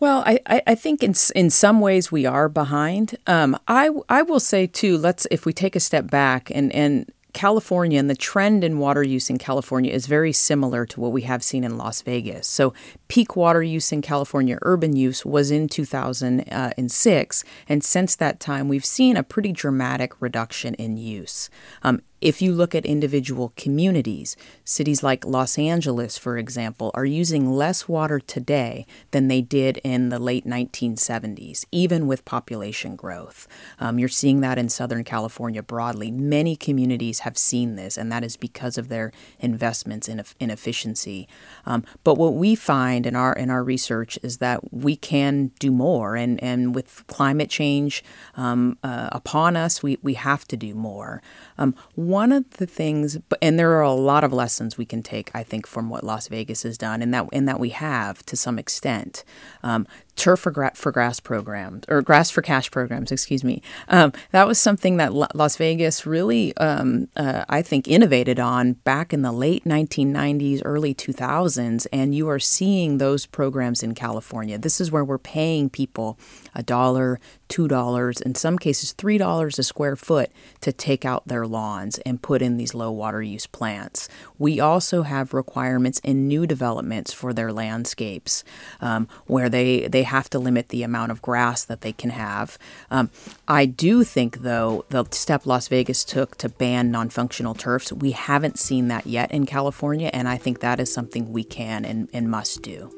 [0.00, 3.16] Well, I, I think in in some ways we are behind.
[3.26, 4.96] Um, I I will say too.
[4.96, 9.02] Let's if we take a step back and and California and the trend in water
[9.02, 12.46] use in California is very similar to what we have seen in Las Vegas.
[12.46, 12.72] So,
[13.08, 17.44] peak water use in California, urban use, was in 2006.
[17.68, 21.50] And since that time, we've seen a pretty dramatic reduction in use.
[21.82, 27.52] Um, if you look at individual communities, cities like Los Angeles, for example, are using
[27.52, 33.46] less water today than they did in the late 1970s, even with population growth.
[33.78, 36.10] Um, you're seeing that in Southern California broadly.
[36.10, 41.28] Many communities have seen this, and that is because of their investments in, in efficiency.
[41.66, 45.70] Um, but what we find in our in our research is that we can do
[45.70, 48.02] more, and, and with climate change
[48.36, 51.22] um, uh, upon us, we, we have to do more.
[52.08, 55.42] One of the things, and there are a lot of lessons we can take, I
[55.42, 58.58] think, from what Las Vegas has done, and that and that we have to some
[58.58, 59.24] extent.
[59.62, 59.86] Um,
[60.18, 63.62] turf for, gra- for grass programs or grass for cash programs, excuse me.
[63.88, 69.12] Um, that was something that Las Vegas really, um, uh, I think, innovated on back
[69.12, 74.58] in the late 1990s, early 2000s, and you are seeing those programs in California.
[74.58, 76.18] This is where we're paying people
[76.54, 81.26] a dollar, two dollars, in some cases three dollars a square foot to take out
[81.26, 84.08] their lawns and put in these low water use plants.
[84.38, 88.44] We also have requirements in new developments for their landscapes,
[88.80, 92.58] um, where they they have to limit the amount of grass that they can have.
[92.90, 93.10] Um,
[93.46, 98.10] I do think, though, the step Las Vegas took to ban non functional turfs, we
[98.10, 102.08] haven't seen that yet in California, and I think that is something we can and,
[102.12, 102.97] and must do.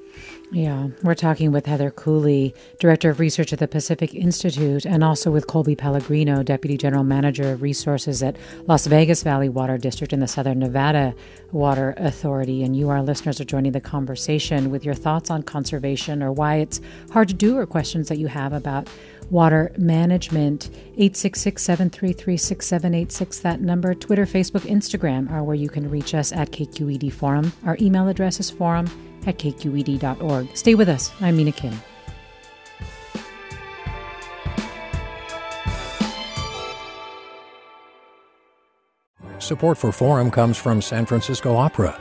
[0.52, 5.30] Yeah, we're talking with Heather Cooley, Director of Research at the Pacific Institute, and also
[5.30, 8.34] with Colby Pellegrino, Deputy General Manager of Resources at
[8.66, 11.14] Las Vegas Valley Water District in the Southern Nevada
[11.52, 12.64] Water Authority.
[12.64, 16.56] And you, our listeners, are joining the conversation with your thoughts on conservation or why
[16.56, 16.80] it's
[17.12, 18.88] hard to do or questions that you have about
[19.30, 20.68] water management.
[20.96, 23.94] 866 733 6786, that number.
[23.94, 27.52] Twitter, Facebook, Instagram are where you can reach us at KQED Forum.
[27.64, 28.88] Our email address is forum
[29.26, 30.56] at kqed.org.
[30.56, 31.12] Stay with us.
[31.20, 31.74] I'm Mina Kim.
[39.38, 42.00] Support for Forum comes from San Francisco Opera.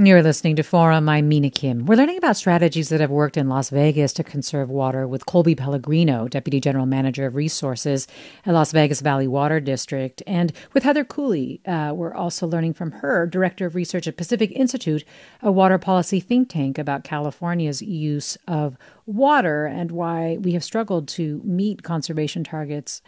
[0.00, 1.08] You're listening to Forum.
[1.08, 1.84] I'm Mina Kim.
[1.84, 5.56] We're learning about strategies that have worked in Las Vegas to conserve water with Colby
[5.56, 8.06] Pellegrino, Deputy General Manager of Resources
[8.46, 10.22] at Las Vegas Valley Water District.
[10.24, 14.52] And with Heather Cooley, uh, we're also learning from her, Director of Research at Pacific
[14.52, 15.02] Institute,
[15.42, 21.08] a water policy think tank, about California's use of water and why we have struggled
[21.08, 23.02] to meet conservation targets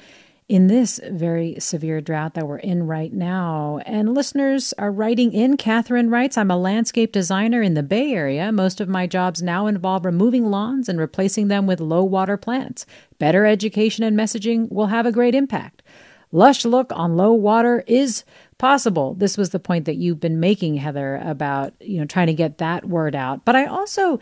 [0.50, 3.78] in this very severe drought that we're in right now.
[3.86, 5.56] And listeners are writing in.
[5.56, 8.50] Catherine writes I'm a landscape designer in the Bay Area.
[8.50, 12.84] Most of my jobs now involve removing lawns and replacing them with low water plants.
[13.20, 15.84] Better education and messaging will have a great impact.
[16.32, 18.24] Lush look on low water is
[18.58, 19.14] possible.
[19.14, 22.58] This was the point that you've been making, Heather, about you know trying to get
[22.58, 23.44] that word out.
[23.44, 24.18] But I also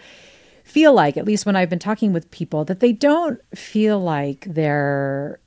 [0.62, 4.44] feel like, at least when I've been talking with people, that they don't feel like
[4.46, 5.40] they're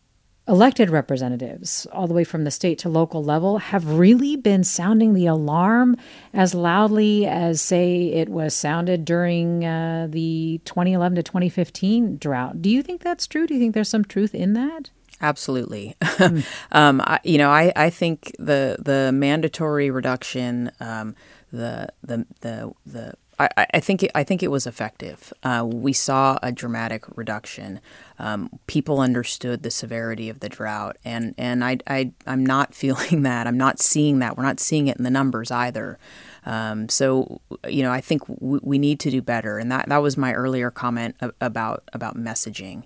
[0.52, 5.14] elected representatives, all the way from the state to local level, have really been sounding
[5.14, 5.96] the alarm
[6.34, 12.62] as loudly as, say, it was sounded during uh, the 2011 to 2015 drought.
[12.62, 13.48] Do you think that's true?
[13.48, 14.92] Do you think there's some truth in that?
[15.22, 15.96] Absolutely.
[16.74, 21.16] Um, I, you know, I, I think the the mandatory reduction, um,
[21.52, 23.14] the the the the
[23.58, 25.34] I, I, think it, I think it was effective.
[25.44, 27.80] Uh, we saw a dramatic reduction.
[28.20, 33.24] Um, people understood the severity of the drought, and and I, I I'm not feeling
[33.24, 33.48] that.
[33.48, 34.38] I'm not seeing that.
[34.38, 35.98] We're not seeing it in the numbers either.
[36.46, 40.18] Um, so you know, I think we need to do better, and that that was
[40.18, 42.84] my earlier comment about about messaging.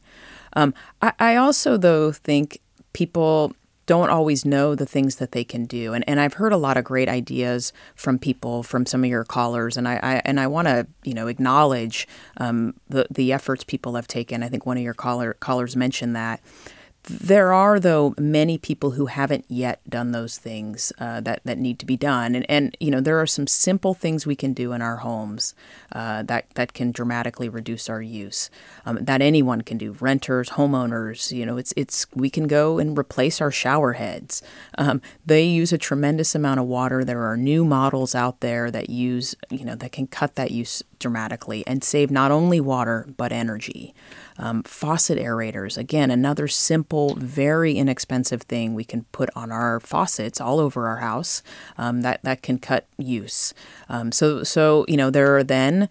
[0.53, 2.59] Um, I, I also though think
[2.93, 3.53] people
[3.85, 5.93] don't always know the things that they can do.
[5.93, 9.23] And and I've heard a lot of great ideas from people, from some of your
[9.23, 12.07] callers, and I, I and I want to you know acknowledge
[12.37, 14.43] um, the the efforts people have taken.
[14.43, 16.41] I think one of your caller callers mentioned that.
[17.07, 21.77] There are, though, many people who haven't yet done those things uh, that that need
[21.79, 24.71] to be done, and and you know there are some simple things we can do
[24.71, 25.53] in our homes
[25.91, 28.49] uh, that that can dramatically reduce our use.
[28.87, 31.31] Um, that anyone can do, renters, homeowners.
[31.31, 34.41] You know, it's it's we can go and replace our shower heads.
[34.75, 37.05] Um, they use a tremendous amount of water.
[37.05, 40.81] There are new models out there that use you know that can cut that use
[40.97, 43.93] dramatically and save not only water but energy.
[44.37, 50.41] Um, faucet aerators, again, another simple, very inexpensive thing we can put on our faucets
[50.41, 51.41] all over our house
[51.77, 53.53] um, that, that can cut use.
[53.87, 55.87] Um, so, so, you know, there are then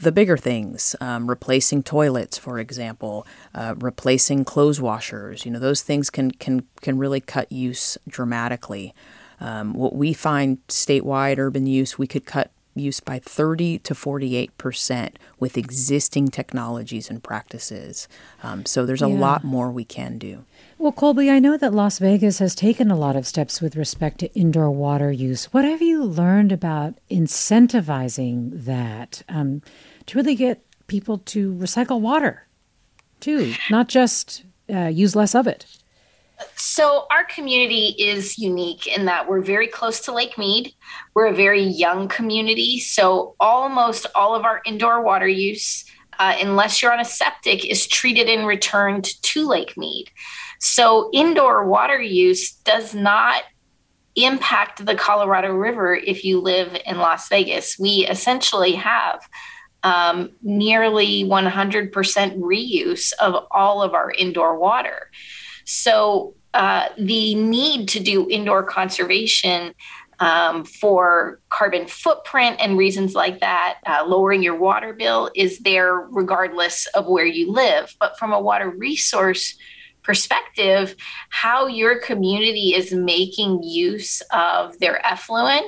[0.00, 5.44] the bigger things, um, replacing toilets, for example, uh, replacing clothes washers.
[5.44, 8.94] You know, those things can can can really cut use dramatically.
[9.40, 14.56] Um, what we find statewide urban use, we could cut use by 30 to 48
[14.58, 18.08] percent with existing technologies and practices.
[18.42, 19.18] Um, so there's a yeah.
[19.18, 20.44] lot more we can do.
[20.78, 24.18] Well, Colby, I know that Las Vegas has taken a lot of steps with respect
[24.20, 25.46] to indoor water use.
[25.46, 29.62] What have you learned about incentivizing that um,
[30.06, 32.46] to really get people to recycle water,
[33.18, 35.66] too, not just uh, use less of it?
[36.54, 40.72] So, our community is unique in that we're very close to Lake Mead.
[41.14, 42.78] We're a very young community.
[42.80, 45.84] So, almost all of our indoor water use,
[46.18, 50.10] uh, unless you're on a septic, is treated and returned to Lake Mead.
[50.60, 53.42] So, indoor water use does not
[54.14, 57.78] impact the Colorado River if you live in Las Vegas.
[57.78, 59.28] We essentially have
[59.82, 61.92] um, nearly 100%
[62.38, 65.10] reuse of all of our indoor water.
[65.68, 69.74] So uh, the need to do indoor conservation
[70.18, 75.94] um, for carbon footprint and reasons like that, uh, lowering your water bill is there
[75.94, 77.94] regardless of where you live.
[78.00, 79.56] But from a water resource
[80.02, 80.96] perspective,
[81.28, 85.66] how your community is making use of their effluent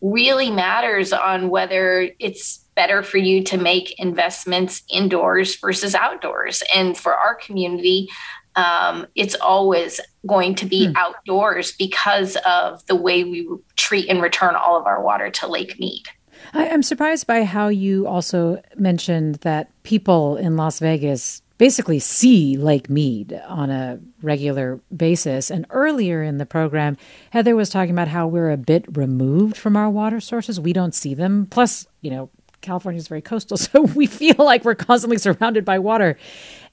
[0.00, 6.62] really matters on whether it's better for you to make investments indoors versus outdoors.
[6.74, 8.08] And for our community,
[8.56, 10.96] um, it's always going to be hmm.
[10.96, 15.78] outdoors because of the way we treat and return all of our water to Lake
[15.78, 16.04] Mead.
[16.52, 22.56] I, am surprised by how you also mentioned that people in Las Vegas basically see
[22.56, 25.50] Lake Mead on a regular basis.
[25.50, 26.96] And earlier in the program,
[27.30, 30.60] Heather was talking about how we're a bit removed from our water sources.
[30.60, 31.46] We don't see them.
[31.50, 32.30] Plus, you know,
[32.60, 36.18] California is very coastal, so we feel like we're constantly surrounded by water.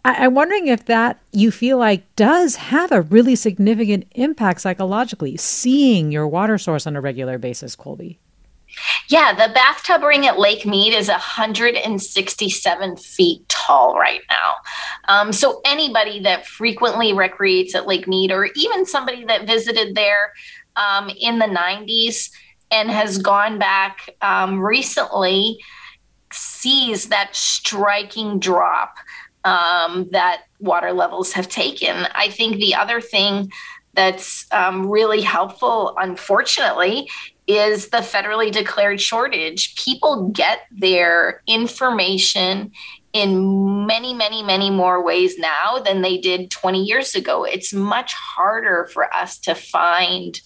[0.05, 5.37] I- am wondering if that you feel like does have a really significant impact psychologically,
[5.37, 8.19] seeing your water source on a regular basis, Colby.
[9.09, 14.55] Yeah, the bathtub ring at Lake Mead is 167 feet tall right now.
[15.07, 20.33] Um, so anybody that frequently recreates at Lake Mead, or even somebody that visited there
[20.75, 22.31] um, in the 90s
[22.71, 25.59] and has gone back um, recently,
[26.31, 28.95] sees that striking drop
[29.43, 32.07] um, that water levels have taken.
[32.15, 33.51] I think the other thing
[33.93, 37.09] that's um, really helpful, unfortunately,
[37.45, 39.75] is the federally declared shortage.
[39.75, 42.71] People get their information
[43.11, 47.43] in many, many, many more ways now than they did 20 years ago.
[47.43, 50.39] It's much harder for us to find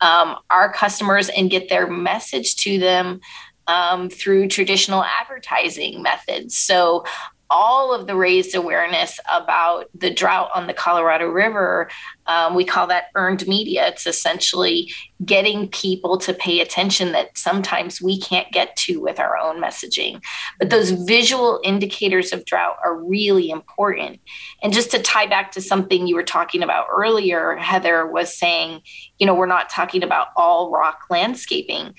[0.00, 3.20] um, our customers and get their message to them
[3.66, 6.56] um, through traditional advertising methods.
[6.56, 7.04] So
[7.50, 11.88] all of the raised awareness about the drought on the Colorado River.
[12.26, 13.86] Um, we call that earned media.
[13.88, 14.92] It's essentially
[15.24, 20.22] getting people to pay attention that sometimes we can't get to with our own messaging.
[20.58, 24.20] But those visual indicators of drought are really important.
[24.62, 28.82] And just to tie back to something you were talking about earlier, Heather was saying,
[29.18, 31.94] you know, we're not talking about all rock landscaping.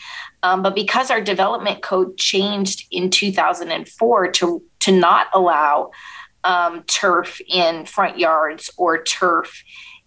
[0.47, 5.91] Um, but because our development code changed in 2004 to to not allow
[6.45, 9.61] um, turf in front yards or turf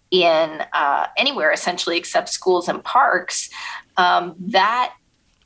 [0.09, 3.49] in uh, anywhere essentially except schools and parks,
[3.97, 4.95] um, that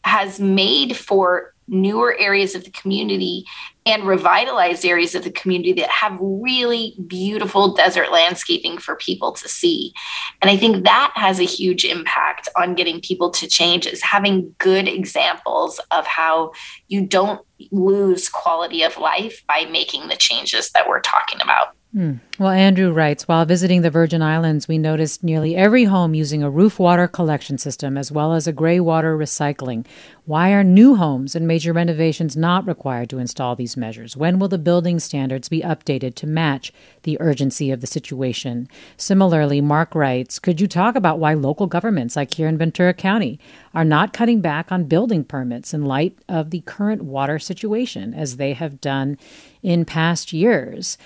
[0.06, 3.44] has made for newer areas of the community
[3.86, 9.48] and revitalize areas of the community that have really beautiful desert landscaping for people to
[9.48, 9.94] see.
[10.42, 14.56] And I think that has a huge impact on getting people to change is having
[14.58, 16.52] good examples of how
[16.88, 21.76] you don't lose quality of life by making the changes that we're talking about.
[21.96, 22.16] Hmm.
[22.38, 26.50] Well, Andrew writes While visiting the Virgin Islands, we noticed nearly every home using a
[26.50, 29.86] roof water collection system as well as a gray water recycling.
[30.26, 34.18] Why are new homes and major renovations not required to install these measures?
[34.18, 36.74] When will the building standards be updated to match
[37.04, 38.68] the urgency of the situation?
[38.98, 43.40] Similarly, Mark writes Could you talk about why local governments, like here in Ventura County,
[43.74, 48.36] are not cutting back on building permits in light of the current water situation as
[48.36, 49.18] they have done
[49.64, 50.98] in past years?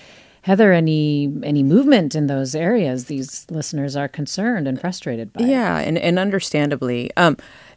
[0.42, 3.06] Heather, any any movement in those areas?
[3.06, 5.44] These listeners are concerned and frustrated by.
[5.44, 7.10] Yeah, and, and understandably.
[7.16, 7.36] Um,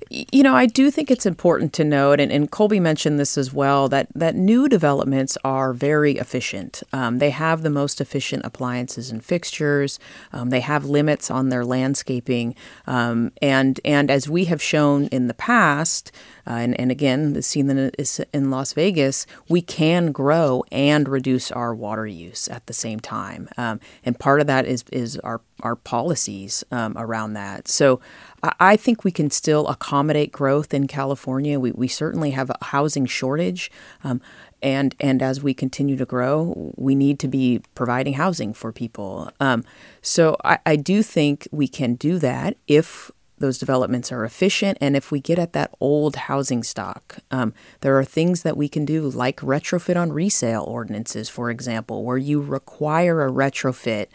[0.10, 3.54] you know, I do think it's important to note, and, and Colby mentioned this as
[3.54, 6.84] well, that, that new developments are very efficient.
[6.92, 10.00] Um, they have the most efficient appliances and fixtures.
[10.32, 12.56] Um, they have limits on their landscaping,
[12.88, 16.12] um, and and as we have shown in the past,
[16.48, 21.52] uh, and and again, the scene is in Las Vegas, we can grow and reduce
[21.52, 25.42] our water use at the same time, um, and part of that is is our
[25.62, 27.68] our policies um, around that.
[27.68, 28.02] So
[28.44, 31.60] I think we can still accommodate growth in California.
[31.60, 33.72] We, we certainly have a housing shortage.
[34.04, 34.22] Um,
[34.62, 39.32] and, and as we continue to grow, we need to be providing housing for people.
[39.40, 39.64] Um,
[40.02, 44.96] so I, I do think we can do that if those developments are efficient and
[44.96, 47.18] if we get at that old housing stock.
[47.30, 52.04] Um, there are things that we can do, like retrofit on resale ordinances, for example,
[52.04, 54.08] where you require a retrofit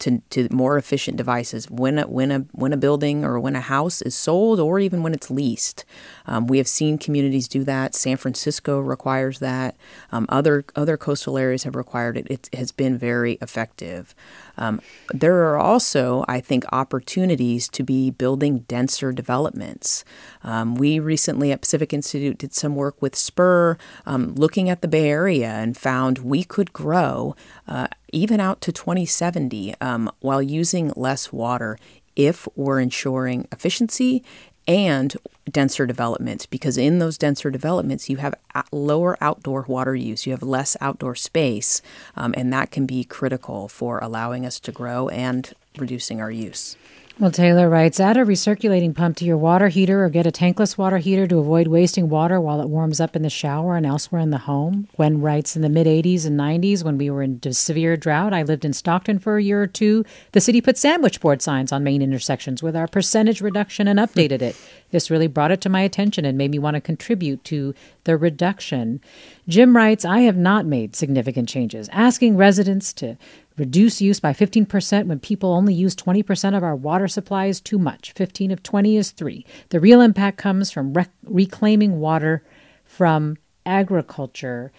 [0.00, 3.60] to, to more efficient devices when a, when a when a building or when a
[3.60, 5.84] house is sold or even when it's leased.
[6.26, 7.94] Um, we have seen communities do that.
[7.94, 9.76] San Francisco requires that.
[10.10, 12.26] Um, other other coastal areas have required it.
[12.28, 14.14] It has been very effective.
[14.60, 14.80] Um,
[15.12, 20.04] there are also, I think, opportunities to be building denser developments.
[20.44, 24.88] Um, we recently at Pacific Institute did some work with Spur, um, looking at the
[24.88, 27.34] Bay Area, and found we could grow
[27.66, 31.78] uh, even out to 2070 um, while using less water
[32.16, 34.22] if we're ensuring efficiency
[34.70, 35.16] and
[35.50, 38.36] denser developments because in those denser developments you have
[38.70, 41.82] lower outdoor water use you have less outdoor space
[42.14, 46.76] um, and that can be critical for allowing us to grow and reducing our use
[47.20, 50.78] Well, Taylor writes add a recirculating pump to your water heater or get a tankless
[50.78, 54.22] water heater to avoid wasting water while it warms up in the shower and elsewhere
[54.22, 54.88] in the home.
[54.96, 58.42] Gwen writes in the mid 80s and 90s, when we were in severe drought, I
[58.42, 60.02] lived in Stockton for a year or two.
[60.32, 64.40] The city put sandwich board signs on main intersections with our percentage reduction and updated
[64.40, 64.56] it.
[64.90, 68.16] This really brought it to my attention and made me want to contribute to the
[68.16, 68.98] reduction.
[69.46, 71.90] Jim writes, I have not made significant changes.
[71.92, 73.18] Asking residents to
[73.60, 77.78] Reduce use by 15% when people only use 20% of our water supply is too
[77.78, 78.12] much.
[78.12, 79.44] 15 of 20 is 3.
[79.68, 82.42] The real impact comes from rec- reclaiming water
[82.86, 83.36] from
[83.66, 84.72] agriculture.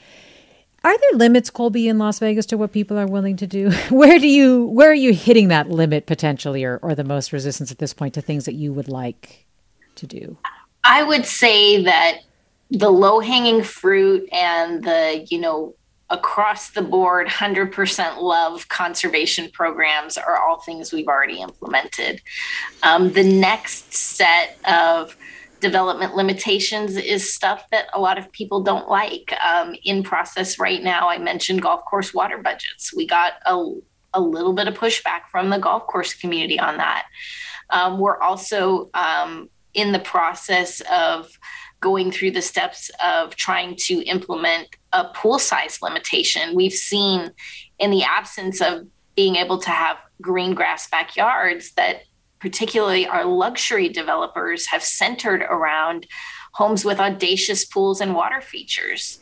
[0.84, 3.69] Are there limits, Colby, in Las Vegas to what people are willing to do?
[3.91, 7.71] Where do you where are you hitting that limit potentially or, or the most resistance
[7.71, 9.45] at this point to things that you would like
[9.97, 10.39] to do?
[10.84, 12.21] I would say that
[12.71, 15.75] the low hanging fruit and the, you know,
[16.12, 22.22] across the board 100% love conservation programs are all things we've already implemented.
[22.84, 25.16] Um, the next set of
[25.62, 29.34] development limitations is stuff that a lot of people don't like.
[29.41, 32.93] Um, in process right now, I mentioned golf course water budgets.
[32.93, 33.74] We got a,
[34.14, 37.05] a little bit of pushback from the golf course community on that.
[37.70, 41.32] Um, we're also um, in the process of
[41.82, 46.55] going through the steps of trying to implement a pool size limitation.
[46.55, 47.32] We've seen
[47.79, 52.03] in the absence of being able to have green grass backyards that
[52.39, 56.07] particularly our luxury developers have centered around
[56.53, 59.19] homes with audacious pools and water features.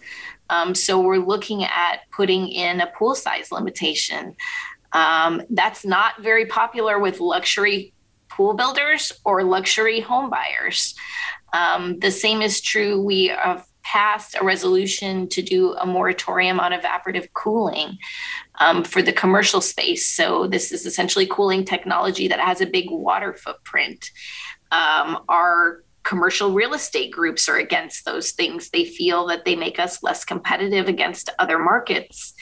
[0.50, 4.36] Um, so we're looking at putting in a pool size limitation.
[4.94, 7.94] Um, that's not very popular with luxury
[8.30, 10.96] pool builders or luxury home buyers.
[11.54, 13.02] Um, the same is true.
[13.02, 17.98] We have passed a resolution to do a moratorium on evaporative cooling
[18.60, 20.08] um, for the commercial space.
[20.08, 24.12] So, this is essentially cooling technology that has a big water footprint.
[24.72, 28.70] Um, our commercial real estate groups are against those things.
[28.70, 32.34] They feel that they make us less competitive against other markets.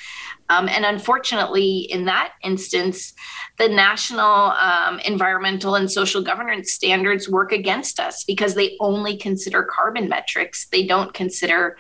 [0.50, 3.14] Um, and unfortunately, in that instance,
[3.58, 9.64] the national um, environmental and social governance standards work against us because they only consider
[9.64, 10.68] carbon metrics.
[10.68, 11.78] They don't consider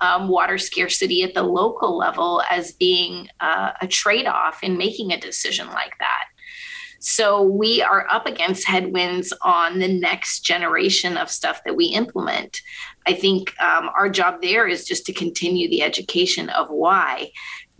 [0.00, 5.12] um, water scarcity at the local level as being uh, a trade off in making
[5.12, 6.24] a decision like that.
[6.98, 12.60] So we are up against headwinds on the next generation of stuff that we implement.
[13.06, 17.30] I think um, our job there is just to continue the education of why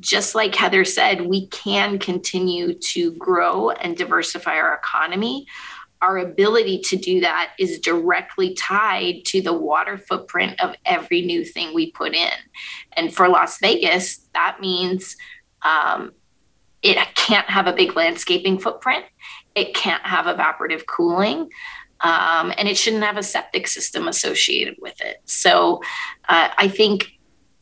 [0.01, 5.47] just like Heather said, we can continue to grow and diversify our economy.
[6.03, 11.45] Our ability to do that is directly tied to the water footprint of every new
[11.45, 12.31] thing we put in.
[12.93, 15.17] And for Las Vegas, that means
[15.63, 16.13] um,
[16.83, 19.07] it can't have a big landscaping footprint,
[19.55, 21.49] it can't have evaporative cooling.
[22.01, 25.17] Um, and it shouldn't have a septic system associated with it.
[25.25, 25.81] So
[26.29, 27.16] uh, I think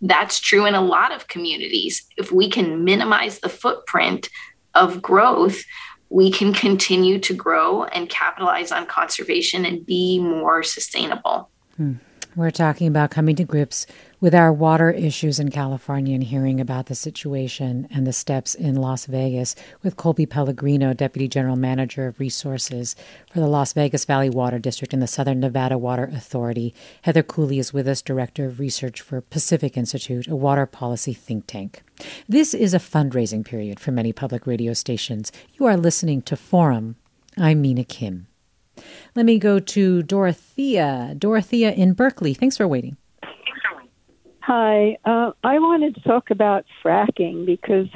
[0.04, 2.06] that's true in a lot of communities.
[2.16, 4.28] If we can minimize the footprint
[4.74, 5.64] of growth,
[6.10, 11.50] we can continue to grow and capitalize on conservation and be more sustainable.
[11.76, 11.94] Hmm.
[12.36, 13.86] We're talking about coming to grips
[14.20, 18.74] with our water issues in California and hearing about the situation and the steps in
[18.76, 22.96] Las Vegas with Colby Pellegrino, Deputy General Manager of Resources
[23.32, 26.74] for the Las Vegas Valley Water District and the Southern Nevada Water Authority.
[27.02, 31.46] Heather Cooley is with us, Director of Research for Pacific Institute, a water policy think
[31.46, 31.82] tank.
[32.28, 35.32] This is a fundraising period for many public radio stations.
[35.54, 36.96] You are listening to Forum.
[37.36, 38.26] I'm Mina Kim.
[39.14, 41.14] Let me go to Dorothea.
[41.16, 42.34] Dorothea in Berkeley.
[42.34, 42.96] Thanks for waiting.
[44.46, 44.98] Hi.
[45.06, 47.88] Uh, I wanted to talk about fracking because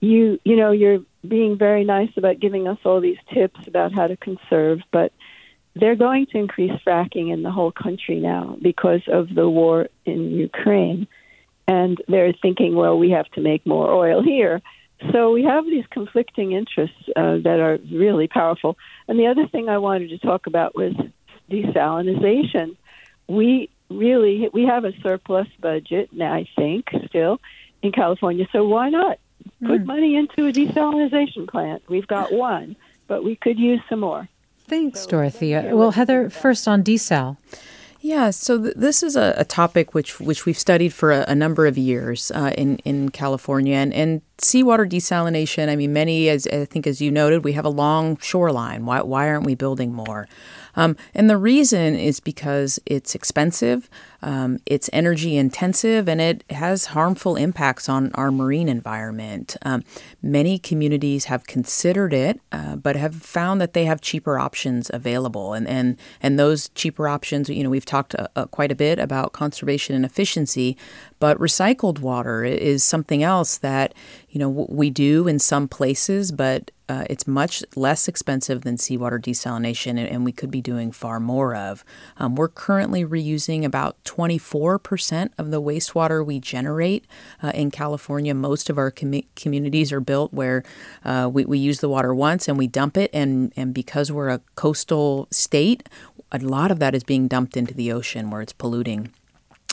[0.00, 4.06] you, you know, you're being very nice about giving us all these tips about how
[4.06, 5.14] to conserve, but
[5.74, 10.32] they're going to increase fracking in the whole country now because of the war in
[10.32, 11.08] Ukraine.
[11.66, 14.60] And they're thinking, well, we have to make more oil here.
[15.12, 18.76] So we have these conflicting interests uh, that are really powerful.
[19.08, 20.92] And the other thing I wanted to talk about was
[21.50, 22.76] desalination.
[23.28, 27.40] We really we have a surplus budget now, I think, still
[27.82, 28.46] in California.
[28.52, 29.18] So why not
[29.64, 29.86] put mm.
[29.86, 31.82] money into a desalination plant?
[31.88, 32.76] We've got one,
[33.06, 34.28] but we could use some more.
[34.68, 35.70] Thanks, so, Dorothea.
[35.72, 37.36] Well, Heather, first on desal.
[38.00, 41.34] Yeah, so th- this is a, a, topic which which we've studied for a, a
[41.34, 45.68] number of years uh, in in California, and, and seawater desalination.
[45.68, 48.86] I mean, many, as I think, as you noted, we have a long shoreline.
[48.86, 50.28] Why why aren't we building more?
[50.76, 53.88] Um, and the reason is because it's expensive.
[54.22, 59.56] Um, it's energy intensive and it has harmful impacts on our marine environment.
[59.62, 59.82] Um,
[60.22, 65.54] many communities have considered it, uh, but have found that they have cheaper options available.
[65.54, 68.98] And, and, and those cheaper options, you know, we've talked uh, uh quite a bit
[68.98, 70.76] about conservation and efficiency,
[71.18, 73.94] but recycled water is something else that,
[74.28, 79.18] you know, we do in some places, but uh, it's much less expensive than seawater
[79.18, 81.84] desalination, and, and we could be doing far more of.
[82.18, 87.04] Um, we're currently reusing about 24% of the wastewater we generate
[87.42, 88.34] uh, in California.
[88.34, 90.62] Most of our com- communities are built where
[91.04, 94.28] uh, we, we use the water once and we dump it, and, and because we're
[94.28, 95.88] a coastal state,
[96.30, 99.12] a lot of that is being dumped into the ocean where it's polluting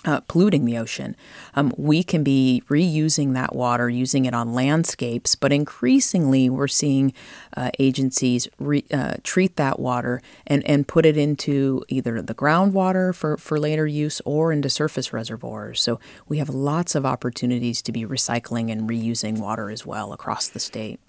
[0.06, 1.16] uh, polluting the ocean.
[1.56, 7.14] Um, we can be reusing that water, using it on landscapes, but increasingly we're seeing
[7.56, 13.16] uh, agencies re, uh, treat that water and, and put it into either the groundwater
[13.16, 15.82] for, for later use or into surface reservoirs.
[15.82, 20.48] So we have lots of opportunities to be recycling and reusing water as well across
[20.48, 21.00] the state.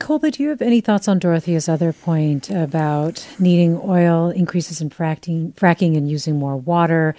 [0.00, 4.90] Colby, do you have any thoughts on Dorothea's other point about needing oil, increases in
[4.90, 7.14] fracking, fracking and using more water?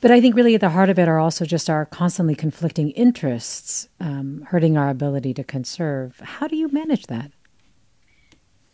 [0.00, 2.90] But I think really at the heart of it are also just our constantly conflicting
[2.92, 6.20] interests, um, hurting our ability to conserve.
[6.20, 7.32] How do you manage that?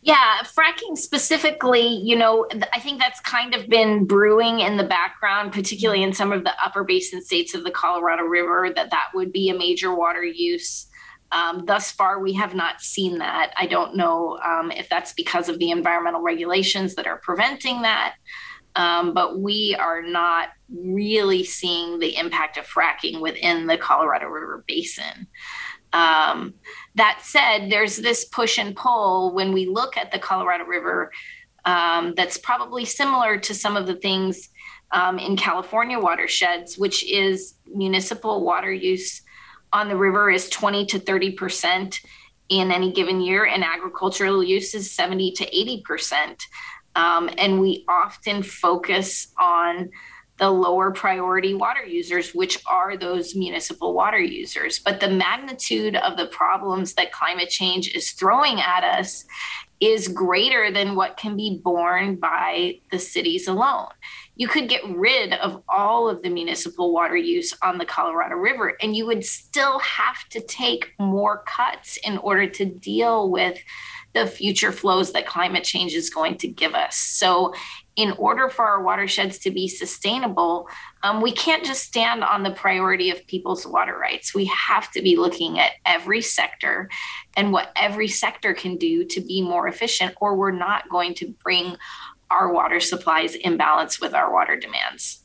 [0.03, 5.55] Yeah, fracking specifically, you know, I think that's kind of been brewing in the background,
[5.55, 9.33] particularly in some of the upper basin states of the Colorado River, that that would
[9.33, 10.87] be a major water use.
[11.33, 13.55] Um, thus far, we have not seen that.
[13.57, 18.17] I don't know um, if that's because of the environmental regulations that are preventing that.
[18.77, 24.65] Um, but we are not really seeing the impact of fracking within the Colorado River
[24.67, 25.29] Basin.
[25.93, 26.55] Um,
[26.97, 31.13] that said, there's this push and pull when we look at the Colorado River
[31.65, 34.51] um, that's probably similar to some of the things
[34.91, 39.23] um, in California watersheds, which is municipal water use
[39.73, 42.01] on the river is 20 to 30 percent
[42.49, 46.43] in any given year, and agricultural use is 70 to 80 percent.
[46.97, 49.91] Um, and we often focus on
[50.39, 54.81] the lower priority water users, which are those municipal water users.
[54.81, 59.25] But the magnitude of the problems that climate change is throwing at us
[59.81, 63.89] is greater than what can be borne by the cities alone.
[64.37, 68.77] You could get rid of all of the municipal water use on the Colorado River,
[68.81, 73.59] and you would still have to take more cuts in order to deal with
[74.15, 76.97] the future flows that climate change is going to give us.
[76.97, 77.53] So,
[77.97, 80.69] in order for our watersheds to be sustainable,
[81.05, 84.35] um, we can't just stand on the priority of people's water rights.
[84.35, 86.91] We have to be looking at every sector
[87.37, 91.35] and what every sector can do to be more efficient, or we're not going to
[91.45, 91.77] bring
[92.31, 95.24] our water supplies in balance with our water demands.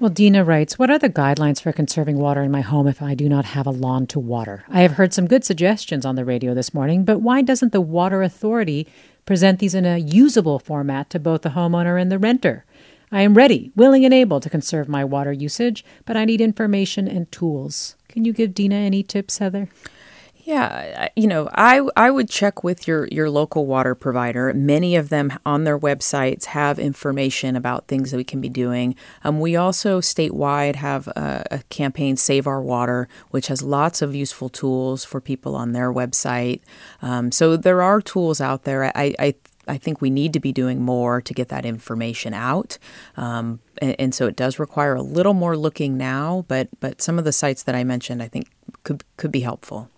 [0.00, 3.14] Well, Dina writes, What are the guidelines for conserving water in my home if I
[3.14, 4.64] do not have a lawn to water?
[4.68, 7.80] I have heard some good suggestions on the radio this morning, but why doesn't the
[7.80, 8.88] Water Authority
[9.26, 12.64] present these in a usable format to both the homeowner and the renter?
[13.12, 17.06] I am ready, willing, and able to conserve my water usage, but I need information
[17.06, 17.94] and tools.
[18.08, 19.68] Can you give Dina any tips, Heather?
[20.44, 24.52] Yeah, you know, I I would check with your your local water provider.
[24.52, 28.96] Many of them on their websites have information about things that we can be doing.
[29.22, 34.16] Um, we also statewide have a, a, campaign, Save Our Water, which has lots of
[34.16, 36.60] useful tools for people on their website.
[37.02, 38.84] Um, so there are tools out there.
[38.96, 39.34] I, I
[39.68, 42.78] I think we need to be doing more to get that information out.
[43.16, 47.16] Um, and, and, so it does require a little more looking now, but but some
[47.16, 48.48] of the sites that I mentioned, I think
[48.82, 49.88] could could be helpful.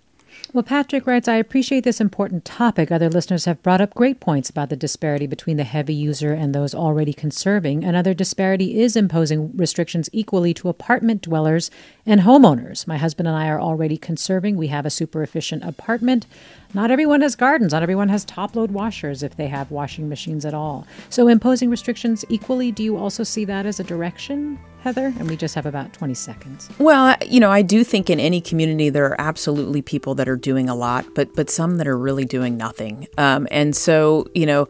[0.55, 2.93] Well, Patrick writes, I appreciate this important topic.
[2.93, 6.55] Other listeners have brought up great points about the disparity between the heavy user and
[6.55, 7.83] those already conserving.
[7.83, 11.73] Another disparity is imposing restrictions equally to apartment dwellers
[12.07, 12.87] and homeowners.
[12.87, 14.57] My husband and I are already conserving.
[14.57, 16.27] We have a super efficient apartment.
[16.75, 17.73] Not everyone has gardens.
[17.73, 20.87] Not everyone has top load washers if they have washing machines at all.
[21.09, 24.59] So, imposing restrictions equally, do you also see that as a direction?
[24.83, 25.15] Heather?
[25.19, 26.69] And we just have about 20 seconds.
[26.79, 30.37] Well, you know, I do think in any community there are absolutely people that are
[30.37, 33.09] doing a lot, but but some that are really doing nothing.
[33.17, 34.69] Um, and so, you know,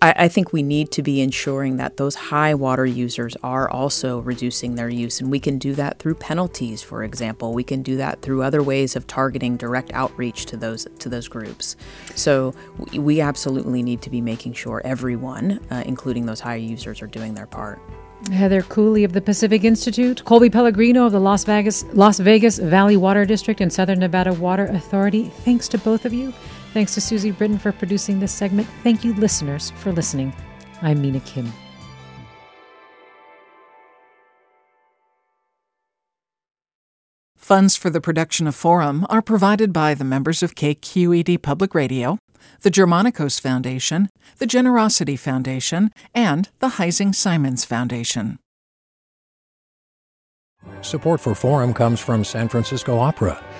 [0.00, 4.20] I, I, think we need to be ensuring that those high water users are also
[4.20, 7.52] reducing their use, and we can do that through penalties, for example.
[7.52, 11.28] We can do that through other ways of targeting direct outreach to those to those
[11.28, 11.76] groups.
[12.14, 12.54] So
[12.94, 17.34] we absolutely need to be making sure everyone, uh, including those high users, are doing
[17.34, 17.80] their part.
[18.32, 22.96] Heather Cooley of the Pacific Institute, Colby Pellegrino of the Las Vegas, Las Vegas Valley
[22.96, 25.24] Water District and Southern Nevada Water Authority.
[25.44, 26.34] Thanks to both of you.
[26.78, 28.68] Thanks to Susie Britton for producing this segment.
[28.84, 30.32] Thank you, listeners, for listening.
[30.80, 31.52] I'm Mina Kim.
[37.36, 42.16] Funds for the production of Forum are provided by the members of KQED Public Radio,
[42.60, 48.38] the Germanacos Foundation, the Generosity Foundation, and the Heising Simons Foundation.
[50.82, 53.42] Support for Forum comes from San Francisco Opera.